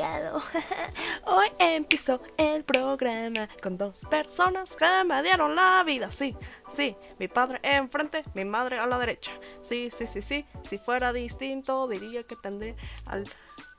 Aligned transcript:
Hoy 1.26 1.48
empezó 1.58 2.22
el 2.38 2.64
programa 2.64 3.48
con 3.62 3.76
dos 3.76 4.00
personas 4.08 4.74
que 4.74 5.04
me 5.04 5.22
dieron 5.22 5.54
la 5.54 5.82
vida. 5.84 6.10
Sí, 6.10 6.34
sí, 6.68 6.96
mi 7.18 7.28
padre 7.28 7.60
enfrente, 7.62 8.22
mi 8.34 8.46
madre 8.46 8.78
a 8.78 8.86
la 8.86 8.98
derecha. 8.98 9.30
Sí, 9.60 9.90
sí, 9.90 10.06
sí, 10.06 10.22
sí. 10.22 10.46
Si 10.62 10.78
fuera 10.78 11.12
distinto, 11.12 11.86
diría 11.86 12.22
que 12.22 12.34
tendré 12.36 12.76
a 13.04 13.18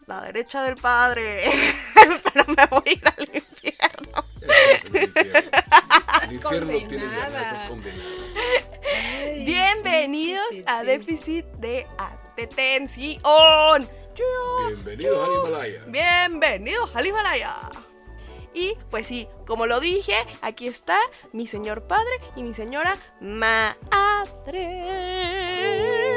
la 0.05 0.21
derecha 0.21 0.61
del 0.63 0.75
padre. 0.75 1.51
Pero 2.23 2.45
me 2.45 2.65
voy 2.67 2.83
a 2.85 2.91
ir 2.91 3.01
al 3.17 3.35
infierno. 3.35 4.25
El 4.41 5.03
infierno. 5.03 5.51
El 6.23 6.33
infierno 6.33 6.87
tienes 6.87 7.15
ganas, 7.15 7.63
estás 7.63 7.71
Bienvenidos 9.37 10.55
a. 10.67 10.83
Déficit 10.83 11.45
de 11.57 11.87
Atención. 11.97 13.87
Bienvenidos 14.15 15.27
al 15.27 15.33
Himalaya. 15.49 15.83
Bienvenidos 15.87 16.89
al 16.95 17.05
Himalaya. 17.05 17.55
Y 18.53 18.75
pues 18.89 19.07
sí, 19.07 19.27
como 19.47 19.65
lo 19.65 19.79
dije, 19.79 20.15
aquí 20.41 20.67
está 20.67 20.97
mi 21.31 21.47
señor 21.47 21.83
padre 21.83 22.11
y 22.35 22.43
mi 22.43 22.53
señora 22.53 22.97
madre. 23.21 23.71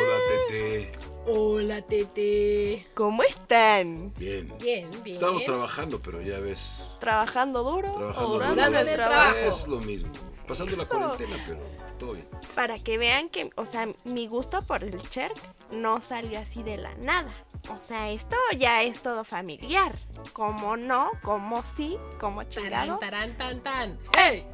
Hola, 0.03 0.19
Tete. 0.29 0.93
Hola, 1.27 1.83
Tete. 1.83 2.87
¿Cómo 2.95 3.23
están? 3.23 4.13
Bien. 4.19 4.53
Bien, 4.61 4.91
bien. 5.05 5.15
Estamos 5.17 5.45
trabajando, 5.45 6.01
pero 6.01 6.21
ya 6.21 6.41
ves. 6.41 6.61
¿Trabajando 6.99 7.63
duro 7.63 7.93
Trabajando 7.93 8.29
o 8.29 8.33
durando 8.33 8.65
duro. 8.67 8.79
el 8.81 8.87
trabajo? 8.95 9.33
trabajo. 9.35 9.57
Es 9.57 9.67
lo 9.69 9.79
mismo. 9.81 10.11
Pasando 10.49 10.77
la 10.77 10.87
cuarentena, 10.87 11.37
pero 11.47 11.61
todo 12.05 12.13
bien. 12.15 12.29
Para 12.55 12.79
que 12.79 12.99
vean 12.99 13.29
que, 13.29 13.51
o 13.57 13.67
sea, 13.67 13.89
mi 14.05 14.27
gusto 14.27 14.63
por 14.67 14.85
el 14.85 15.01
Cherk 15.11 15.35
no 15.71 16.01
salió 16.01 16.39
así 16.39 16.63
de 16.63 16.77
la 16.77 16.95
nada. 16.97 17.33
O 17.71 17.79
sea, 17.89 18.11
esto 18.11 18.37
ya 18.59 18.83
es 18.83 19.03
todo 19.03 19.25
familiar. 19.25 19.93
Como 20.33 20.77
no, 20.77 21.11
como 21.23 21.63
sí, 21.77 21.97
como 22.21 22.45
chingado. 22.45 22.99
Tarán, 22.99 23.37
tarán, 23.37 23.63
tan, 23.63 23.99
tan. 24.09 24.23
¡Ey! 24.23 24.47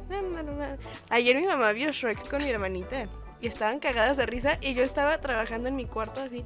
Ayer 1.09 1.35
mi 1.35 1.45
mamá 1.45 1.73
vio 1.73 1.91
Shrek 1.91 2.29
con 2.29 2.43
mi 2.43 2.49
hermanita 2.49 3.07
y 3.41 3.47
estaban 3.47 3.79
cagadas 3.79 4.17
de 4.17 4.25
risa 4.25 4.57
y 4.61 4.73
yo 4.73 4.83
estaba 4.83 5.19
trabajando 5.19 5.67
en 5.67 5.75
mi 5.75 5.85
cuarto 5.85 6.21
así. 6.21 6.43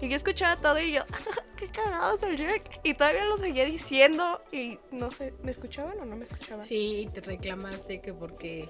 Y 0.00 0.08
yo 0.08 0.16
escuchaba 0.16 0.56
todo 0.56 0.80
y 0.80 0.92
yo, 0.92 1.02
qué 1.56 1.68
cagados 1.68 2.22
el 2.22 2.36
Shrek. 2.36 2.80
Y 2.82 2.94
todavía 2.94 3.24
lo 3.26 3.36
seguía 3.36 3.64
diciendo 3.64 4.42
y 4.50 4.78
no 4.90 5.10
sé, 5.10 5.34
¿me 5.42 5.50
escuchaban 5.50 6.00
o 6.00 6.04
no 6.04 6.16
me 6.16 6.24
escuchaban? 6.24 6.64
Sí, 6.64 7.02
y 7.02 7.06
te 7.06 7.20
reclamaste 7.20 8.00
que 8.00 8.12
porque. 8.12 8.68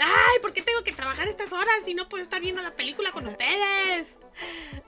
¡Ay! 0.00 0.38
¿Por 0.40 0.52
qué 0.52 0.62
tengo 0.62 0.82
que 0.82 0.92
trabajar 0.92 1.28
estas 1.28 1.52
horas 1.52 1.74
si 1.84 1.94
no 1.94 2.08
puedo 2.08 2.22
estar 2.22 2.40
viendo 2.40 2.62
la 2.62 2.74
película 2.74 3.12
con 3.12 3.26
ustedes? 3.26 4.16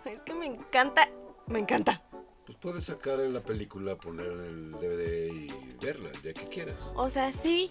Es 0.04 0.22
que 0.22 0.34
me 0.34 0.46
encanta, 0.46 1.08
me 1.46 1.58
encanta. 1.58 2.02
Pues 2.46 2.58
puedes 2.58 2.84
sacar 2.86 3.18
la 3.18 3.40
película, 3.40 3.96
poner 3.96 4.26
en 4.26 4.40
el 4.44 4.72
DVD 4.72 5.28
y 5.32 5.48
verla, 5.80 6.10
ya 6.24 6.32
que 6.32 6.44
quieras. 6.48 6.78
O 6.96 7.08
sea, 7.08 7.32
sí, 7.32 7.70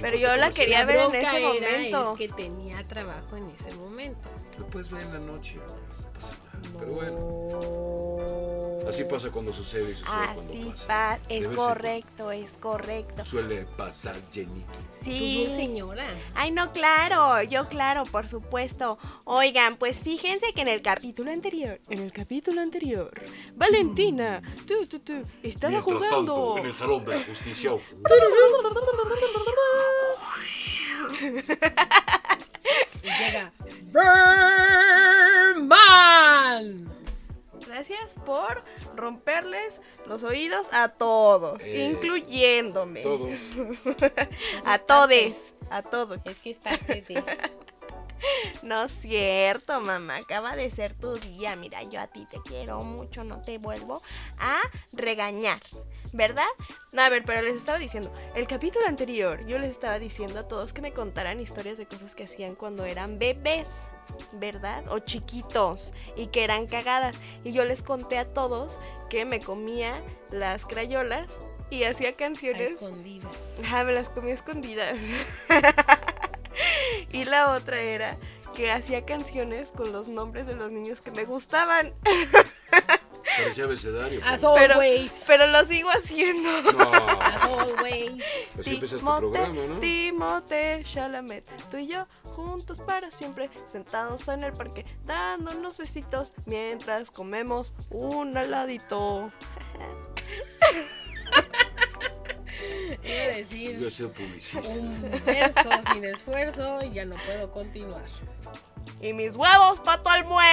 Pero 0.00 0.16
yo 0.16 0.34
la 0.36 0.50
quería 0.52 0.80
La 0.80 0.84
ver 0.86 0.96
en 0.96 1.14
ese 1.14 1.18
era 1.38 1.48
momento. 1.48 2.10
es 2.12 2.18
que 2.18 2.28
tenía 2.28 2.82
trabajo 2.88 3.36
en 3.36 3.50
ese 3.50 3.72
momento. 3.76 4.28
Lo 4.58 4.66
puedes 4.66 4.90
ver 4.90 5.02
en 5.02 5.12
la 5.12 5.20
noche, 5.20 5.56
no 5.56 5.85
pasa 6.16 6.32
nada. 6.32 6.42
Pero 6.78 6.92
bueno, 6.92 8.86
así 8.88 9.04
pasa 9.04 9.30
cuando 9.30 9.52
sucede 9.52 9.92
y 9.92 9.94
sucede 9.94 10.10
cuando 10.34 10.52
así 10.52 10.64
pasa. 10.70 10.86
pa- 10.86 11.18
es 11.28 11.48
correcto, 11.48 12.30
es 12.32 12.50
correcto. 12.60 13.24
Suele 13.24 13.64
pasar, 13.76 14.16
Jenny. 14.32 14.64
Sí. 15.04 15.48
Señora. 15.54 16.08
Ay, 16.34 16.50
no, 16.50 16.72
claro, 16.72 17.42
yo 17.42 17.68
claro, 17.68 18.04
por 18.04 18.28
supuesto. 18.28 18.98
Oigan, 19.24 19.76
pues 19.76 19.98
fíjense 19.98 20.52
que 20.52 20.62
en 20.62 20.68
el 20.68 20.82
capítulo 20.82 21.30
anterior, 21.30 21.80
en 21.88 22.00
el 22.00 22.12
capítulo 22.12 22.60
anterior, 22.60 23.10
Valentina, 23.54 24.42
tú, 24.66 24.86
tú, 24.86 24.98
tú, 25.00 25.12
estaba 25.42 25.72
Mientras 25.80 25.96
jugando. 25.96 26.34
tanto, 26.34 26.58
en 26.58 26.66
el 26.66 26.74
salón 26.74 27.04
de 27.04 27.16
la 27.18 27.24
justicia. 27.24 27.72
Y 33.06 33.10
llega. 33.24 33.52
Berman. 35.56 36.90
Gracias 37.66 38.14
por 38.24 38.62
romperles 38.94 39.80
los 40.06 40.22
oídos 40.22 40.68
a 40.72 40.88
todos, 40.88 41.62
Eh, 41.64 41.84
incluyéndome. 41.92 43.02
Todos. 43.02 43.38
A 44.64 44.78
todes, 44.78 45.36
a 45.70 45.82
todos. 45.82 46.18
Es 46.24 46.38
que 46.40 46.50
es 46.50 46.58
parte 46.58 47.02
de. 47.06 47.22
No 48.62 48.84
es 48.84 48.92
cierto, 48.98 49.78
mamá. 49.82 50.16
Acaba 50.16 50.56
de 50.56 50.70
ser 50.70 50.94
tu 50.94 51.16
día. 51.16 51.54
Mira, 51.54 51.82
yo 51.82 52.00
a 52.00 52.06
ti 52.06 52.26
te 52.30 52.40
quiero 52.40 52.80
mucho. 52.80 53.24
No 53.24 53.42
te 53.42 53.58
vuelvo 53.58 54.02
a 54.38 54.56
regañar. 54.92 55.60
¿Verdad? 56.16 56.46
No, 56.92 57.02
a 57.02 57.10
ver, 57.10 57.24
pero 57.26 57.42
les 57.42 57.56
estaba 57.56 57.78
diciendo. 57.78 58.10
El 58.34 58.46
capítulo 58.46 58.86
anterior, 58.86 59.44
yo 59.46 59.58
les 59.58 59.70
estaba 59.70 59.98
diciendo 59.98 60.40
a 60.40 60.48
todos 60.48 60.72
que 60.72 60.80
me 60.80 60.92
contaran 60.92 61.40
historias 61.40 61.76
de 61.76 61.84
cosas 61.84 62.14
que 62.14 62.24
hacían 62.24 62.54
cuando 62.54 62.86
eran 62.86 63.18
bebés. 63.18 63.70
¿Verdad? 64.32 64.84
O 64.88 65.00
chiquitos. 65.00 65.92
Y 66.16 66.28
que 66.28 66.42
eran 66.42 66.68
cagadas. 66.68 67.18
Y 67.44 67.52
yo 67.52 67.66
les 67.66 67.82
conté 67.82 68.16
a 68.16 68.32
todos 68.32 68.78
que 69.10 69.26
me 69.26 69.40
comía 69.40 70.00
las 70.30 70.64
crayolas 70.64 71.38
y 71.68 71.84
hacía 71.84 72.10
a 72.10 72.12
canciones. 72.12 72.70
escondidas. 72.70 73.36
Ajá, 73.62 73.84
me 73.84 73.92
las 73.92 74.08
comía 74.08 74.32
escondidas. 74.32 74.96
y 77.12 77.24
la 77.24 77.52
otra 77.52 77.78
era 77.78 78.16
que 78.54 78.70
hacía 78.70 79.04
canciones 79.04 79.68
con 79.68 79.92
los 79.92 80.08
nombres 80.08 80.46
de 80.46 80.54
los 80.54 80.70
niños 80.70 81.02
que 81.02 81.10
me 81.10 81.26
gustaban. 81.26 81.92
Parecía 83.38 83.64
abecedario. 83.64 84.20
As 84.24 84.40
pero- 84.40 84.74
always. 84.74 85.22
Pero 85.26 85.46
lo 85.48 85.64
sigo 85.64 85.90
haciendo. 85.90 86.62
No. 86.72 86.90
As 87.20 87.42
always. 87.42 88.24
Así 88.58 88.70
empieza 88.74 88.96
este 88.96 88.98
Timote- 89.06 89.18
programa, 89.20 89.66
¿no? 89.66 89.78
Timote 89.80 90.82
Chalamet, 90.84 91.44
tú 91.70 91.76
y 91.78 91.86
yo 91.88 92.06
juntos 92.24 92.80
para 92.80 93.10
siempre, 93.10 93.48
sentados 93.70 94.28
en 94.28 94.44
el 94.44 94.52
parque, 94.52 94.84
dándonos 95.04 95.78
besitos 95.78 96.32
mientras 96.44 97.10
comemos 97.10 97.72
un 97.90 98.36
heladito. 98.36 99.30
Iba 103.04 103.22
a 103.32 103.36
decir 103.36 103.78
Yo 103.78 103.86
he 103.88 103.90
sido 103.90 104.12
publicista. 104.12 104.68
un 104.68 105.10
verso 105.24 105.70
sin 105.92 106.04
esfuerzo 106.04 106.82
y 106.82 106.92
ya 106.92 107.04
no 107.04 107.16
puedo 107.16 107.50
continuar. 107.52 108.04
Y 109.00 109.12
mis 109.12 109.36
huevos 109.36 109.78
para 109.80 110.02
tu 110.02 110.08
almuerzo. 110.08 110.46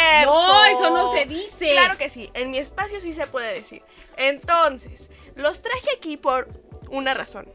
Dice. 1.28 1.72
Claro 1.72 1.98
que 1.98 2.10
sí, 2.10 2.30
en 2.34 2.52
mi 2.52 2.58
espacio 2.58 3.00
sí 3.00 3.14
se 3.14 3.28
puede 3.28 3.54
decir. 3.54 3.84
Entonces, 4.18 5.10
los 5.36 5.62
traje 5.62 5.90
aquí 5.96 6.18
por 6.18 6.50
una 6.90 7.14
razón. 7.14 7.48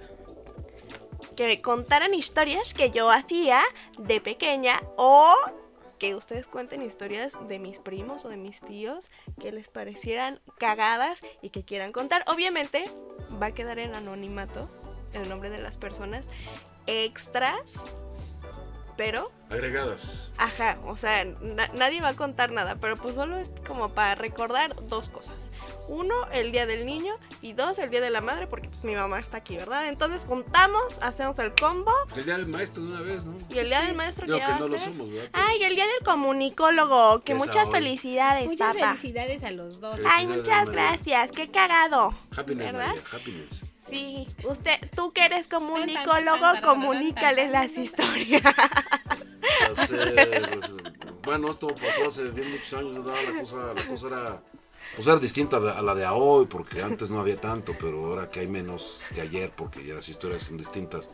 Que 1.37 1.47
me 1.47 1.63
contaran 1.63 2.15
historias 2.15 2.75
que 2.75 2.91
yo 2.91 3.11
hacía 3.11 3.63
de 3.97 4.21
pequeña 4.21 4.83
o 4.97 5.35
que 5.99 6.15
ustedes 6.15 6.47
cuenten 6.47 6.83
historias 6.83 7.37
de 7.49 7.59
mis 7.59 7.81
primos 7.81 8.25
o 8.25 8.29
de 8.29 8.37
mis 8.37 8.61
tíos 8.61 9.07
que 9.41 9.53
les 9.53 9.69
parecieran 9.69 10.41
cagadas 10.59 11.21
y 11.43 11.51
que 11.51 11.65
quieran 11.65 11.93
contar. 11.93 12.25
Obviamente 12.29 12.85
va 13.41 13.47
a 13.47 13.53
quedar 13.53 13.79
en 13.79 13.95
anonimato 13.95 14.69
el 15.13 15.29
nombre 15.29 15.51
de 15.51 15.59
las 15.59 15.77
personas 15.77 16.29
extras, 16.87 17.85
pero 18.99 19.31
Agregadas. 19.49 20.31
Ajá, 20.37 20.77
o 20.85 20.95
sea, 20.99 21.25
na- 21.25 21.69
nadie 21.73 22.03
va 22.03 22.09
a 22.09 22.15
contar 22.15 22.51
nada, 22.53 22.75
pero 22.79 22.99
pues 22.99 23.15
solo 23.15 23.39
es 23.39 23.49
como 23.67 23.89
para 23.95 24.15
recordar 24.15 24.75
dos 24.89 25.09
cosas. 25.09 25.51
Uno, 25.89 26.15
el 26.33 26.53
día 26.53 26.67
del 26.67 26.85
niño 26.85 27.15
y 27.41 27.55
dos, 27.55 27.79
el 27.79 27.89
día 27.89 28.03
de 28.03 28.11
la 28.11 28.21
madre, 28.21 28.47
porque 28.47 28.69
pues 28.69 28.85
mi 28.85 28.95
mamá 28.95 29.19
está 29.21 29.39
aquí, 29.39 29.57
¿verdad? 29.57 29.89
Entonces 29.89 30.27
juntamos, 30.29 30.83
hacemos 31.01 31.39
el 31.39 31.55
combo 31.55 31.91
el 32.15 32.27
día 32.27 32.37
del 32.37 32.47
maestro 32.47 32.83
de 32.83 32.91
una 32.93 33.01
vez, 33.01 33.25
¿no? 33.25 33.39
y 33.49 33.59
el 33.59 33.69
día 33.69 33.81
del 33.81 33.95
maestro 33.95 34.27
que 34.27 34.33
que 34.35 34.39
va 34.41 34.59
no 34.59 34.67
a 34.67 34.69
lo 34.69 34.79
ser. 34.79 34.89
somos, 34.89 35.11
¿verdad? 35.11 35.31
Ay, 35.33 35.63
el 35.63 35.75
día 35.77 35.87
del 35.87 36.05
comunicólogo, 36.05 37.21
que 37.21 37.33
Esa 37.33 37.45
muchas 37.47 37.69
hoy. 37.69 37.73
felicidades, 37.75 38.47
Muchas 38.47 38.75
papá. 38.77 38.89
felicidades 38.97 39.43
a 39.45 39.51
los 39.51 39.81
dos. 39.81 39.99
Ay, 40.07 40.27
muchas 40.27 40.69
gracias, 40.69 41.31
qué 41.31 41.51
cagado. 41.51 42.13
Happiness, 42.37 42.73
¿verdad? 42.73 42.89
María, 42.89 43.03
happiness. 43.13 43.65
Sí, 43.91 44.27
usted, 44.45 44.75
tú 44.95 45.13
que 45.13 45.25
eres 45.25 45.47
comunicólogo, 45.47 46.47
comunícales 46.63 47.51
las 47.51 47.77
historias. 47.77 48.43
Pues, 49.67 49.91
bueno, 51.25 51.51
esto 51.51 51.69
pasó 51.69 52.07
hace 52.07 52.25
bien 52.25 52.51
muchos 52.51 52.73
años, 52.75 53.05
¿verdad? 53.05 53.25
La 53.27 53.39
cosa, 53.39 53.57
la 53.75 53.83
cosa 53.85 54.07
era, 54.09 54.43
pues 54.95 55.07
era 55.07 55.17
distinta 55.19 55.57
a 55.57 55.61
la- 55.61 55.93
a 55.93 55.95
de 55.95 56.07
hoy, 56.07 56.47
porque 56.47 56.83
antes 56.83 57.11
no 57.11 57.21
había 57.21 57.41
tanto, 57.41 57.75
pero 57.79 58.07
ahora 58.07 58.31
que 58.31 58.41
hay 58.41 58.47
menos 58.47 59.01
que 59.15 59.21
ayer, 59.21 59.51
porque 59.55 59.85
ya 59.85 59.95
las 59.95 60.09
historias 60.09 60.43
son 60.45 60.57
distintas. 60.59 61.11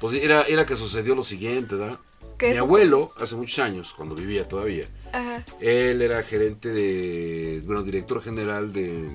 Pues 0.00 0.14
era, 0.14 0.42
era 0.42 0.64
que 0.66 0.76
sucedió 0.76 1.14
lo 1.14 1.22
siguiente, 1.22 1.74
¿verdad? 1.74 1.98
¿Qué 2.38 2.50
Mi 2.52 2.56
abuelo, 2.58 3.12
hace 3.18 3.34
muchos 3.36 3.58
años, 3.58 3.92
cuando 3.96 4.14
vivía 4.14 4.48
todavía, 4.48 4.86
Ajá. 5.12 5.44
él 5.60 6.00
era 6.02 6.22
gerente 6.22 6.70
de, 6.70 7.62
bueno, 7.64 7.82
director 7.82 8.22
general 8.22 8.72
de 8.72 9.08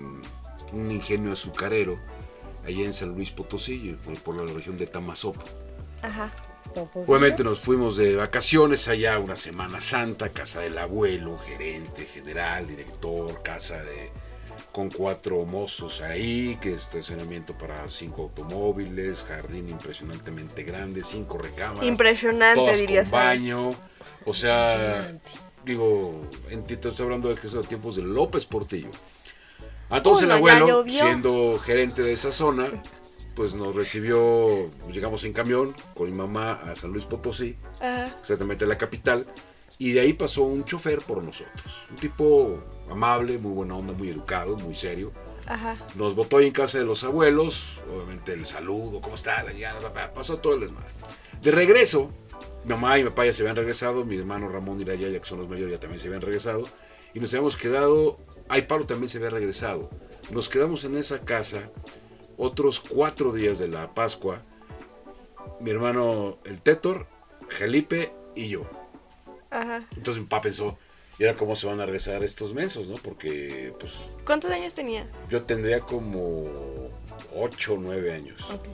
un 0.74 0.92
ingenio 0.92 1.32
azucarero 1.32 1.98
allá 2.66 2.84
en 2.84 2.94
San 2.94 3.10
Luis 3.10 3.32
Potosí, 3.32 3.98
por 4.24 4.36
la 4.36 4.52
región 4.52 4.78
de 4.78 4.88
Tamazopo. 4.88 5.44
Ajá. 6.02 6.32
Obviamente 6.96 7.44
nos 7.44 7.60
fuimos 7.60 7.96
de 7.96 8.16
vacaciones 8.16 8.88
allá 8.88 9.18
una 9.20 9.36
Semana 9.36 9.80
Santa, 9.80 10.30
casa 10.30 10.62
del 10.62 10.78
abuelo, 10.78 11.38
gerente, 11.38 12.06
general, 12.06 12.68
director, 12.68 13.42
casa 13.44 13.82
de 13.82 14.12
con 14.72 14.90
cuatro 14.90 15.46
mozos 15.46 16.02
ahí, 16.02 16.58
que 16.62 16.74
estacionamiento 16.74 17.54
para 17.54 17.88
cinco 17.90 18.24
automóviles, 18.24 19.24
jardín 19.24 19.70
impresionantemente 19.70 20.64
grande, 20.64 21.02
cinco 21.06 21.38
recámaras. 21.38 21.86
Impresionante, 21.86 22.60
todas 22.60 22.80
dirías. 22.80 23.10
con 23.10 23.20
baño. 23.20 23.70
O 24.26 24.34
sea, 24.34 25.14
digo, 25.64 26.22
en 26.50 26.66
estoy 26.70 26.92
hablando 27.00 27.30
de 27.30 27.36
que 27.36 27.48
son 27.48 27.60
los 27.60 27.70
tiempos 27.70 27.96
de 27.96 28.04
López 28.04 28.46
Portillo. 28.46 28.90
Entonces 29.90 30.24
Uy, 30.24 30.30
el 30.30 30.32
abuelo, 30.32 30.84
siendo 30.88 31.60
gerente 31.60 32.02
de 32.02 32.14
esa 32.14 32.32
zona, 32.32 32.70
pues 33.36 33.54
nos 33.54 33.76
recibió, 33.76 34.72
llegamos 34.92 35.24
en 35.26 35.34
camión 35.34 35.76
con 35.94 36.10
mi 36.10 36.16
mamá 36.16 36.54
a 36.54 36.76
San 36.76 36.92
Luis 36.92 37.06
Potosí, 37.06 37.56
Ajá. 37.80 38.06
exactamente 38.22 38.66
la 38.66 38.78
capital, 38.78 39.28
y 39.78 39.92
de 39.92 40.00
ahí 40.00 40.14
pasó 40.14 40.44
un 40.44 40.64
chofer 40.64 41.00
por 41.00 41.22
nosotros. 41.22 41.86
Un 41.90 41.98
tipo 41.98 42.64
amable, 42.90 43.38
muy 43.38 43.52
buena 43.52 43.76
onda, 43.76 43.94
muy 43.94 44.10
educado, 44.10 44.56
muy 44.58 44.74
serio. 44.74 45.12
Ajá. 45.48 45.78
Nos 45.96 46.16
botó 46.16 46.38
ahí 46.38 46.48
en 46.48 46.54
casa 46.54 46.78
de 46.80 46.86
los 46.86 47.04
abuelos, 47.04 47.80
obviamente 47.94 48.34
el 48.34 48.46
saludo, 48.46 49.02
¿cómo 49.02 49.16
está? 49.16 49.44
La 49.44 49.52
llegada, 49.52 50.14
pasó 50.14 50.38
todo 50.38 50.56
el 50.56 50.62
desmadre. 50.62 50.90
De 51.42 51.52
regreso, 51.52 52.10
mi 52.64 52.70
mamá 52.70 52.98
y 52.98 53.04
mi 53.04 53.10
papá 53.10 53.26
ya 53.26 53.34
se 53.34 53.44
habían 53.44 53.58
regresado, 53.58 54.06
mi 54.06 54.18
hermano 54.18 54.48
Ramón 54.50 54.82
y 54.82 54.86
la 54.86 54.96
Yaya, 54.96 55.20
que 55.20 55.26
son 55.26 55.40
los 55.40 55.50
mayores, 55.50 55.74
ya 55.74 55.80
también 55.80 56.00
se 56.00 56.08
habían 56.08 56.22
regresado, 56.22 56.64
y 57.14 57.20
nos 57.20 57.32
habíamos 57.34 57.58
quedado, 57.58 58.18
ay, 58.50 58.64
Pablo 58.64 58.86
también 58.86 59.10
se 59.10 59.18
había 59.18 59.30
regresado. 59.30 59.90
Nos 60.32 60.50
quedamos 60.50 60.84
en 60.84 60.98
esa 60.98 61.20
casa 61.20 61.70
otros 62.38 62.80
cuatro 62.80 63.32
días 63.32 63.60
de 63.60 63.68
la 63.68 63.94
Pascua, 63.94 64.42
mi 65.60 65.72
hermano 65.72 66.38
el 66.44 66.62
Tétor, 66.62 67.08
Felipe 67.48 68.12
y 68.36 68.50
yo. 68.50 68.64
Ajá. 69.52 69.86
Entonces 69.96 70.22
mi 70.22 70.28
papá 70.28 70.42
pensó, 70.42 70.78
¿y 71.18 71.26
ahora 71.26 71.38
cómo 71.38 71.56
se 71.56 71.68
van 71.68 71.80
a 71.80 71.86
regresar 71.86 72.24
estos 72.24 72.54
mensos, 72.54 72.88
no? 72.88 72.96
Porque, 72.96 73.74
pues, 73.80 73.94
¿Cuántos 74.26 74.52
años 74.52 74.74
tenía? 74.74 75.06
yo 75.30 75.44
tendría 75.44 75.80
como 75.80 76.46
8 77.36 77.74
o 77.74 77.78
9 77.78 78.14
años. 78.14 78.42
Ok. 78.52 78.66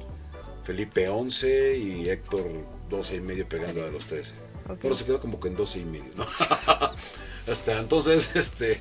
Felipe 0.64 1.10
11 1.10 1.78
y 1.78 2.10
Héctor 2.10 2.46
12 2.90 3.16
y 3.16 3.22
medio 3.22 3.48
pegando 3.48 3.84
a 3.84 3.88
los 3.88 4.06
13. 4.06 4.32
Ok. 4.70 4.78
Pero 4.82 4.96
se 4.96 5.06
quedó 5.06 5.20
como 5.20 5.40
que 5.40 5.50
en 5.50 5.56
12 5.56 5.80
y 5.80 5.86
medio, 5.86 6.12
¿no? 6.16 6.26
Hasta 7.52 7.80
entonces, 7.80 8.30
este. 8.36 8.80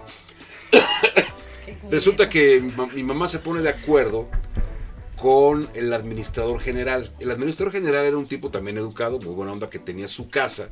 Resulta 1.91 2.29
que 2.29 2.61
mi, 2.61 2.71
ma- 2.73 2.87
mi 2.87 3.03
mamá 3.03 3.29
se 3.29 3.39
pone 3.39 3.63
de 3.63 3.69
acuerdo 3.69 4.29
con 5.21 5.69
el 5.75 5.93
administrador 5.93 6.61
general. 6.61 7.13
El 7.21 7.31
administrador 7.31 7.73
general 7.73 8.07
era 8.07 8.17
un 8.17 8.27
tipo 8.27 8.51
también 8.51 8.79
educado, 8.79 9.19
muy 9.19 9.35
buena 9.35 9.53
onda, 9.53 9.69
que 9.69 9.79
tenía 9.79 10.09
su 10.09 10.29
casa. 10.31 10.71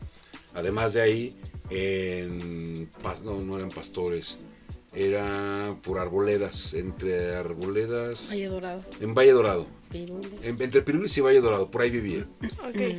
Además 0.55 0.95
de 0.95 1.03
ahí, 1.03 1.37
en, 1.71 2.89
no, 3.25 3.41
no 3.43 3.57
eran 3.59 3.69
pastores, 3.69 4.39
era 4.95 5.75
por 5.83 5.99
arboledas, 5.99 6.73
entre 6.73 7.35
arboledas, 7.37 8.29
Valle 8.31 8.49
Dorado. 8.49 8.85
en 9.01 9.15
Valle 9.15 9.33
Dorado. 9.33 9.67
Pirules. 9.91 10.31
En- 10.43 10.61
entre 10.63 10.83
Pirulis 10.83 11.17
y 11.19 11.21
Valle 11.21 11.41
Dorado, 11.43 11.71
por 11.71 11.83
ahí 11.83 11.91
vivía. 11.91 12.27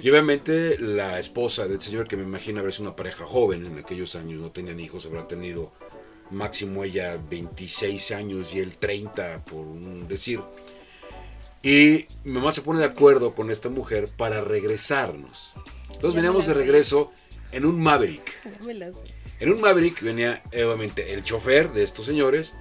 Y 0.03 0.09
obviamente 0.09 0.77
la 0.79 1.19
esposa 1.19 1.67
del 1.67 1.81
señor, 1.81 2.07
que 2.07 2.15
me 2.15 2.23
imagino 2.23 2.59
haber 2.59 2.73
sido 2.73 2.83
una 2.89 2.95
pareja 2.95 3.25
joven 3.25 3.65
en 3.65 3.79
aquellos 3.79 4.15
años, 4.15 4.39
no 4.39 4.51
tenían 4.51 4.79
hijos, 4.79 5.05
habrá 5.07 5.27
tenido 5.27 5.71
máximo 6.31 6.83
ella 6.83 7.17
26 7.29 8.11
años 8.11 8.53
y 8.53 8.59
él 8.59 8.77
30, 8.77 9.45
por 9.45 9.65
un 9.65 10.07
decir. 10.07 10.41
Y 11.61 12.07
mi 12.23 12.33
mamá 12.33 12.51
se 12.51 12.61
pone 12.61 12.79
de 12.79 12.85
acuerdo 12.85 13.33
con 13.33 13.51
esta 13.51 13.69
mujer 13.69 14.09
para 14.15 14.41
regresarnos. 14.41 15.53
Entonces 15.87 16.15
veníamos 16.15 16.47
de 16.47 16.53
regreso 16.53 17.11
en 17.51 17.65
un 17.65 17.79
Maverick. 17.81 18.31
En 19.39 19.53
un 19.53 19.61
Maverick 19.61 20.01
venía 20.01 20.43
obviamente 20.51 21.13
el 21.13 21.23
chofer 21.23 21.71
de 21.71 21.83
estos 21.83 22.05
señores, 22.05 22.57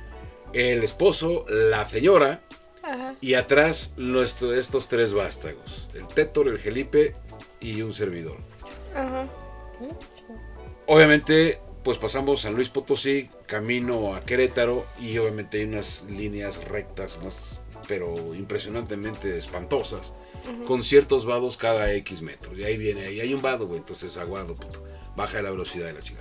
el 0.53 0.85
esposo, 0.85 1.44
la 1.49 1.85
señora 1.88 2.41
Ajá. 2.85 3.17
y 3.21 3.35
atrás 3.35 3.94
nuestro, 3.97 4.55
estos 4.55 4.88
tres 4.88 5.12
vástagos, 5.12 5.88
el 5.93 6.06
Tétor, 6.06 6.47
el 6.47 6.61
Felipe 6.61 7.17
y 7.61 7.82
un 7.82 7.93
servidor. 7.93 8.37
Ajá. 8.94 9.26
Obviamente, 10.87 11.59
pues 11.88 11.96
pasamos 11.96 12.43
San 12.43 12.52
Luis 12.52 12.69
Potosí, 12.69 13.31
camino 13.46 14.14
a 14.14 14.20
Querétaro 14.20 14.85
y 15.00 15.17
obviamente 15.17 15.56
hay 15.56 15.64
unas 15.64 16.05
líneas 16.11 16.62
rectas, 16.64 17.19
más, 17.25 17.62
pero 17.88 18.35
impresionantemente 18.35 19.38
espantosas, 19.38 20.12
con 20.67 20.85
ciertos 20.85 21.25
vados 21.25 21.56
cada 21.56 21.90
X 21.94 22.20
metros. 22.20 22.58
Y 22.58 22.64
ahí 22.64 22.76
viene, 22.76 23.06
ahí 23.06 23.20
hay 23.23 23.32
un 23.32 23.40
vado, 23.40 23.67
güey, 23.67 23.79
entonces 23.79 24.19
aguado, 24.19 24.55
puto. 24.55 24.85
Baja 25.17 25.40
la 25.40 25.50
velocidad 25.50 25.87
de 25.87 25.94
la 25.94 26.00
chica. 26.00 26.20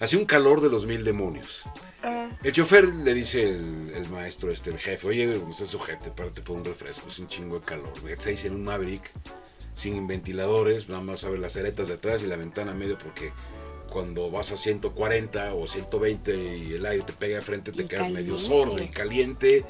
Hacía 0.00 0.18
un 0.18 0.24
calor 0.24 0.62
de 0.62 0.70
los 0.70 0.86
mil 0.86 1.04
demonios. 1.04 1.64
Ajá. 2.00 2.30
El 2.42 2.52
chofer 2.52 2.86
le 2.86 3.12
dice 3.12 3.42
el, 3.42 3.92
el 3.94 4.08
maestro, 4.08 4.50
este, 4.50 4.70
el 4.70 4.78
jefe, 4.78 5.06
oye, 5.06 5.38
¿cómo 5.38 5.52
estás 5.52 5.68
sujete? 5.68 6.12
Párate 6.12 6.40
por 6.40 6.56
un 6.56 6.64
refresco, 6.64 7.10
es 7.10 7.18
un 7.18 7.28
chingo 7.28 7.58
de 7.58 7.64
calor. 7.66 7.92
Se 8.16 8.30
dice 8.30 8.46
en 8.46 8.54
un 8.54 8.64
Maverick, 8.64 9.10
sin 9.74 10.06
ventiladores, 10.06 10.88
nada 10.88 11.02
más 11.02 11.24
abre 11.24 11.38
las 11.38 11.58
aretas 11.58 11.88
de 11.88 11.94
atrás 11.94 12.22
y 12.22 12.26
la 12.26 12.36
ventana 12.36 12.72
medio 12.72 12.96
porque 12.96 13.32
cuando 13.94 14.28
vas 14.28 14.50
a 14.50 14.56
140 14.56 15.54
o 15.54 15.68
120 15.68 16.36
y 16.36 16.72
el 16.72 16.84
aire 16.84 17.04
te 17.04 17.12
pega 17.12 17.36
de 17.36 17.42
frente 17.42 17.70
te 17.70 17.84
Y 17.84 17.86
quedas 17.86 18.10
medio 18.10 18.34
caliente. 18.34 18.48
sordo 18.48 18.82
y 18.82 18.88
caliente 18.88 19.64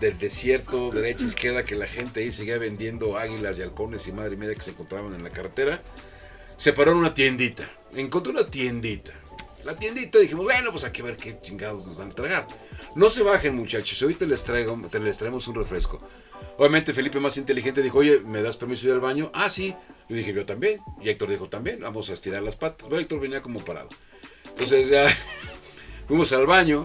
del 0.00 0.18
desierto, 0.18 0.90
derecha, 0.90 1.24
izquierda, 1.24 1.62
que 1.62 1.76
la 1.76 1.86
gente 1.86 2.20
ahí 2.20 2.32
seguía 2.32 2.58
vendiendo 2.58 3.16
águilas 3.16 3.58
y 3.58 3.62
halcones 3.62 4.08
y 4.08 4.12
madre 4.12 4.34
media 4.34 4.56
que 4.56 4.62
se 4.62 4.72
encontraban 4.72 5.14
en 5.14 5.22
la 5.22 5.30
carretera. 5.30 5.82
Se 6.56 6.72
paró 6.72 6.90
en 6.90 6.98
una 6.98 7.14
tiendita, 7.14 7.70
encontró 7.94 8.32
una 8.32 8.44
tiendita. 8.44 9.12
La 9.64 9.76
tiendita 9.76 10.18
dijimos, 10.18 10.46
bueno, 10.46 10.72
pues 10.72 10.82
hay 10.82 10.90
que 10.90 11.02
ver 11.02 11.16
qué 11.16 11.38
chingados 11.40 11.86
nos 11.86 11.96
van 11.96 12.10
a 12.10 12.14
tragar. 12.14 12.48
No 12.96 13.08
se 13.08 13.22
bajen 13.22 13.54
muchachos, 13.54 14.02
ahorita 14.02 14.24
les, 14.24 14.42
traigo, 14.42 14.76
te 14.90 14.98
les 14.98 15.16
traemos 15.16 15.46
un 15.46 15.54
refresco. 15.54 16.00
Obviamente 16.58 16.92
Felipe 16.92 17.20
más 17.20 17.36
inteligente 17.36 17.82
dijo, 17.82 17.98
oye, 17.98 18.18
¿me 18.18 18.42
das 18.42 18.56
permiso 18.56 18.82
de 18.82 18.88
ir 18.88 18.94
al 18.94 19.00
baño? 19.00 19.30
Ah, 19.32 19.48
sí. 19.48 19.76
Y 20.10 20.14
dije, 20.14 20.34
yo 20.34 20.44
también. 20.44 20.80
Y 21.00 21.08
Héctor 21.08 21.30
dijo, 21.30 21.48
también, 21.48 21.80
vamos 21.80 22.10
a 22.10 22.14
estirar 22.14 22.42
las 22.42 22.56
patas. 22.56 22.88
Bueno, 22.88 23.00
Héctor 23.00 23.20
venía 23.20 23.40
como 23.40 23.64
parado. 23.64 23.88
Entonces 24.48 24.88
ya 24.88 25.06
fuimos 26.08 26.32
al 26.32 26.46
baño, 26.46 26.84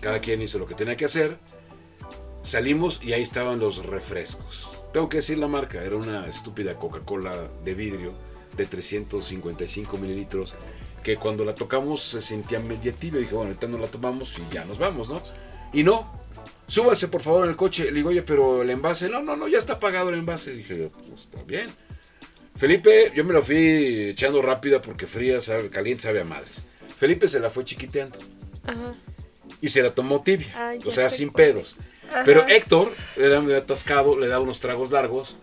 cada 0.00 0.20
quien 0.20 0.42
hizo 0.42 0.58
lo 0.58 0.66
que 0.66 0.74
tenía 0.74 0.96
que 0.96 1.06
hacer. 1.06 1.38
Salimos 2.42 3.00
y 3.02 3.14
ahí 3.14 3.22
estaban 3.22 3.58
los 3.58 3.84
refrescos. 3.84 4.68
Tengo 4.92 5.08
que 5.08 5.16
decir 5.16 5.38
la 5.38 5.48
marca, 5.48 5.82
era 5.82 5.96
una 5.96 6.26
estúpida 6.26 6.74
Coca-Cola 6.74 7.34
de 7.64 7.74
vidrio 7.74 8.12
de 8.56 8.66
355 8.66 9.98
mililitros 9.98 10.54
que 11.02 11.16
cuando 11.16 11.44
la 11.44 11.54
tocamos 11.54 12.02
se 12.02 12.20
sentía 12.20 12.60
media 12.60 12.92
tibia. 12.92 13.20
Dije, 13.20 13.34
bueno, 13.34 13.48
ahorita 13.48 13.68
no 13.68 13.78
la 13.78 13.86
tomamos 13.86 14.38
y 14.38 14.54
ya 14.54 14.64
nos 14.64 14.78
vamos, 14.78 15.08
¿no? 15.08 15.22
Y 15.72 15.82
no, 15.82 16.10
súbanse 16.66 17.08
por 17.08 17.22
favor 17.22 17.44
en 17.44 17.50
el 17.50 17.56
coche. 17.56 17.86
Le 17.86 17.92
digo, 17.92 18.10
oye, 18.10 18.22
pero 18.22 18.62
el 18.62 18.70
envase, 18.70 19.08
no, 19.08 19.22
no, 19.22 19.36
no, 19.36 19.48
ya 19.48 19.58
está 19.58 19.74
apagado 19.74 20.10
el 20.10 20.18
envase. 20.18 20.52
Dije, 20.52 20.90
pues 21.08 21.22
está 21.22 21.42
bien. 21.42 21.68
Felipe, 22.56 23.12
yo 23.14 23.24
me 23.24 23.32
lo 23.34 23.42
fui 23.42 24.10
echando 24.10 24.40
rápida 24.42 24.80
porque 24.80 25.06
fría, 25.06 25.40
sabe, 25.40 25.68
caliente, 25.68 26.04
sabe 26.04 26.20
a 26.20 26.24
madres. 26.24 26.64
Felipe 26.98 27.28
se 27.28 27.38
la 27.40 27.50
fue 27.50 27.64
chiquiteando 27.64 28.18
Ajá. 28.64 28.94
y 29.60 29.68
se 29.68 29.82
la 29.82 29.94
tomó 29.94 30.22
tibia, 30.22 30.48
Ay, 30.54 30.78
o 30.84 30.90
sea, 30.90 31.10
sin 31.10 31.28
cuál. 31.28 31.44
pedos. 31.44 31.76
Ajá. 32.08 32.22
Pero 32.24 32.46
Héctor 32.48 32.92
era 33.16 33.40
muy 33.40 33.52
atascado, 33.54 34.18
le 34.18 34.28
daba 34.28 34.42
unos 34.42 34.60
tragos 34.60 34.90
largos, 34.90 35.36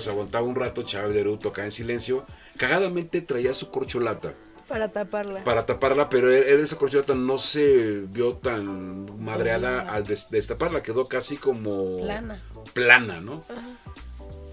se 0.00 0.08
aguantaba 0.10 0.46
un 0.46 0.54
rato, 0.54 0.80
echaba 0.80 1.08
el 1.08 1.16
eruto 1.16 1.50
acá 1.50 1.64
en 1.64 1.72
silencio. 1.72 2.24
Cagadamente 2.56 3.20
traía 3.20 3.52
su 3.52 3.70
corcholata 3.70 4.32
Para 4.66 4.88
taparla. 4.88 5.44
para 5.44 5.66
taparla, 5.66 6.08
pero 6.08 6.32
él- 6.32 6.44
él 6.44 6.60
esa 6.60 6.78
corcholata 6.78 7.14
no 7.14 7.36
se 7.36 8.00
vio 8.08 8.34
tan 8.36 9.22
madreada 9.22 9.82
Plana. 9.82 9.92
al 9.92 10.06
des- 10.06 10.30
destaparla, 10.30 10.82
quedó 10.82 11.06
casi 11.06 11.36
como 11.36 12.00
Plana. 12.00 12.40
plana, 12.72 13.20
¿no? 13.20 13.44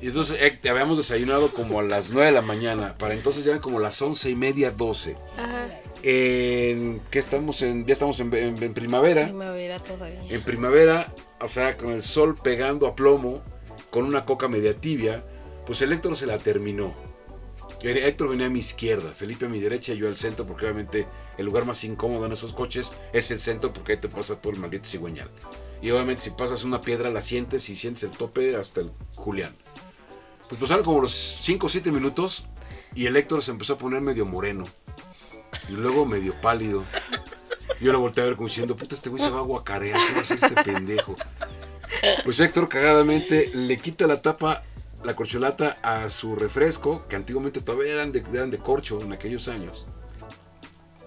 Y 0.01 0.07
entonces 0.07 0.37
eh, 0.39 0.59
habíamos 0.69 0.97
desayunado 0.97 1.51
como 1.53 1.79
a 1.79 1.83
las 1.83 2.11
9 2.11 2.25
de 2.27 2.31
la 2.31 2.41
mañana, 2.41 2.97
para 2.97 3.13
entonces 3.13 3.43
ya 3.43 3.51
eran 3.51 3.61
como 3.61 3.79
las 3.79 4.01
once 4.01 4.29
y 4.29 4.35
media, 4.35 4.71
12. 4.71 5.15
Ajá. 5.37 5.67
En, 6.03 7.01
¿qué 7.11 7.19
estamos 7.19 7.61
en? 7.61 7.85
Ya 7.85 7.93
estamos 7.93 8.19
en, 8.19 8.33
en- 8.33 8.61
en 8.63 8.73
primavera. 8.73 9.25
Primavera 9.25 9.77
todavía. 9.79 10.19
En 10.29 10.43
primavera, 10.43 11.13
o 11.39 11.47
sea, 11.47 11.77
con 11.77 11.91
el 11.91 12.01
sol 12.01 12.35
pegando 12.41 12.87
a 12.87 12.95
plomo, 12.95 13.41
con 13.91 14.05
una 14.05 14.25
coca 14.25 14.47
media 14.47 14.73
tibia, 14.73 15.23
pues 15.67 15.81
el 15.83 15.93
Héctor 15.93 16.17
se 16.17 16.25
la 16.25 16.39
terminó. 16.39 16.93
Héctor 17.83 18.29
venía 18.29 18.45
a 18.47 18.49
mi 18.49 18.59
izquierda, 18.59 19.11
Felipe 19.11 19.45
a 19.45 19.49
mi 19.49 19.59
derecha 19.59 19.93
y 19.93 19.97
yo 19.97 20.07
al 20.07 20.15
centro, 20.15 20.45
porque 20.45 20.65
obviamente 20.65 21.07
el 21.37 21.45
lugar 21.45 21.65
más 21.65 21.83
incómodo 21.83 22.25
en 22.27 22.31
esos 22.31 22.53
coches 22.53 22.91
es 23.13 23.31
el 23.31 23.39
centro, 23.39 23.73
porque 23.73 23.93
ahí 23.93 23.97
te 23.99 24.07
pasa 24.09 24.35
todo 24.35 24.53
el 24.53 24.59
maldito 24.59 24.87
cigüeñal. 24.87 25.29
Y 25.81 25.89
obviamente 25.89 26.21
si 26.21 26.29
pasas 26.31 26.63
una 26.63 26.79
piedra 26.81 27.09
la 27.09 27.23
sientes 27.23 27.67
y 27.69 27.75
sientes 27.75 28.03
el 28.03 28.11
tope 28.11 28.55
hasta 28.55 28.81
el 28.81 28.91
Julián. 29.15 29.51
Pues 30.51 30.59
pasaron 30.59 30.83
como 30.83 30.99
los 30.99 31.13
5 31.13 31.65
o 31.65 31.69
7 31.69 31.93
minutos 31.93 32.45
y 32.93 33.05
el 33.05 33.15
Héctor 33.15 33.41
se 33.41 33.51
empezó 33.51 33.71
a 33.71 33.77
poner 33.77 34.01
medio 34.01 34.25
moreno. 34.25 34.65
Y 35.69 35.71
luego 35.71 36.05
medio 36.05 36.33
pálido. 36.41 36.83
Yo 37.79 37.93
lo 37.93 38.01
volteé 38.01 38.23
a 38.23 38.25
ver 38.27 38.35
como 38.35 38.49
diciendo, 38.49 38.75
puta, 38.75 38.93
este 38.93 39.09
güey 39.09 39.23
se 39.23 39.29
va 39.29 39.39
a 39.39 39.43
guacarear, 39.43 39.97
¿qué 39.97 40.13
va 40.13 40.19
a 40.19 40.23
hacer 40.23 40.39
este 40.41 40.61
pendejo? 40.61 41.15
Pues 42.25 42.41
Héctor 42.41 42.67
cagadamente 42.67 43.49
le 43.53 43.77
quita 43.77 44.07
la 44.07 44.21
tapa, 44.21 44.63
la 45.05 45.15
corcholata 45.15 45.77
a 45.83 46.09
su 46.09 46.35
refresco, 46.35 47.07
que 47.07 47.15
antiguamente 47.15 47.61
todavía 47.61 47.93
eran 47.93 48.11
de, 48.11 48.21
eran 48.33 48.51
de 48.51 48.57
corcho 48.57 48.99
en 49.01 49.13
aquellos 49.13 49.47
años. 49.47 49.85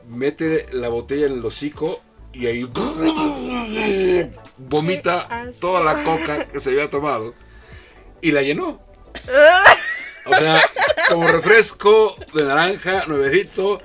Mete 0.08 0.68
la 0.72 0.88
botella 0.88 1.26
en 1.26 1.34
el 1.34 1.44
hocico 1.44 2.00
y 2.32 2.46
ahí 2.46 2.66
vomita 4.56 5.52
toda 5.60 5.84
la 5.84 6.02
coca 6.02 6.46
que 6.46 6.60
se 6.60 6.70
había 6.70 6.88
tomado 6.88 7.34
y 8.22 8.32
la 8.32 8.40
llenó. 8.40 8.83
O 10.26 10.34
sea, 10.34 10.60
como 11.10 11.28
refresco 11.28 12.16
de 12.32 12.44
naranja, 12.44 13.02
nuevecito, 13.06 13.80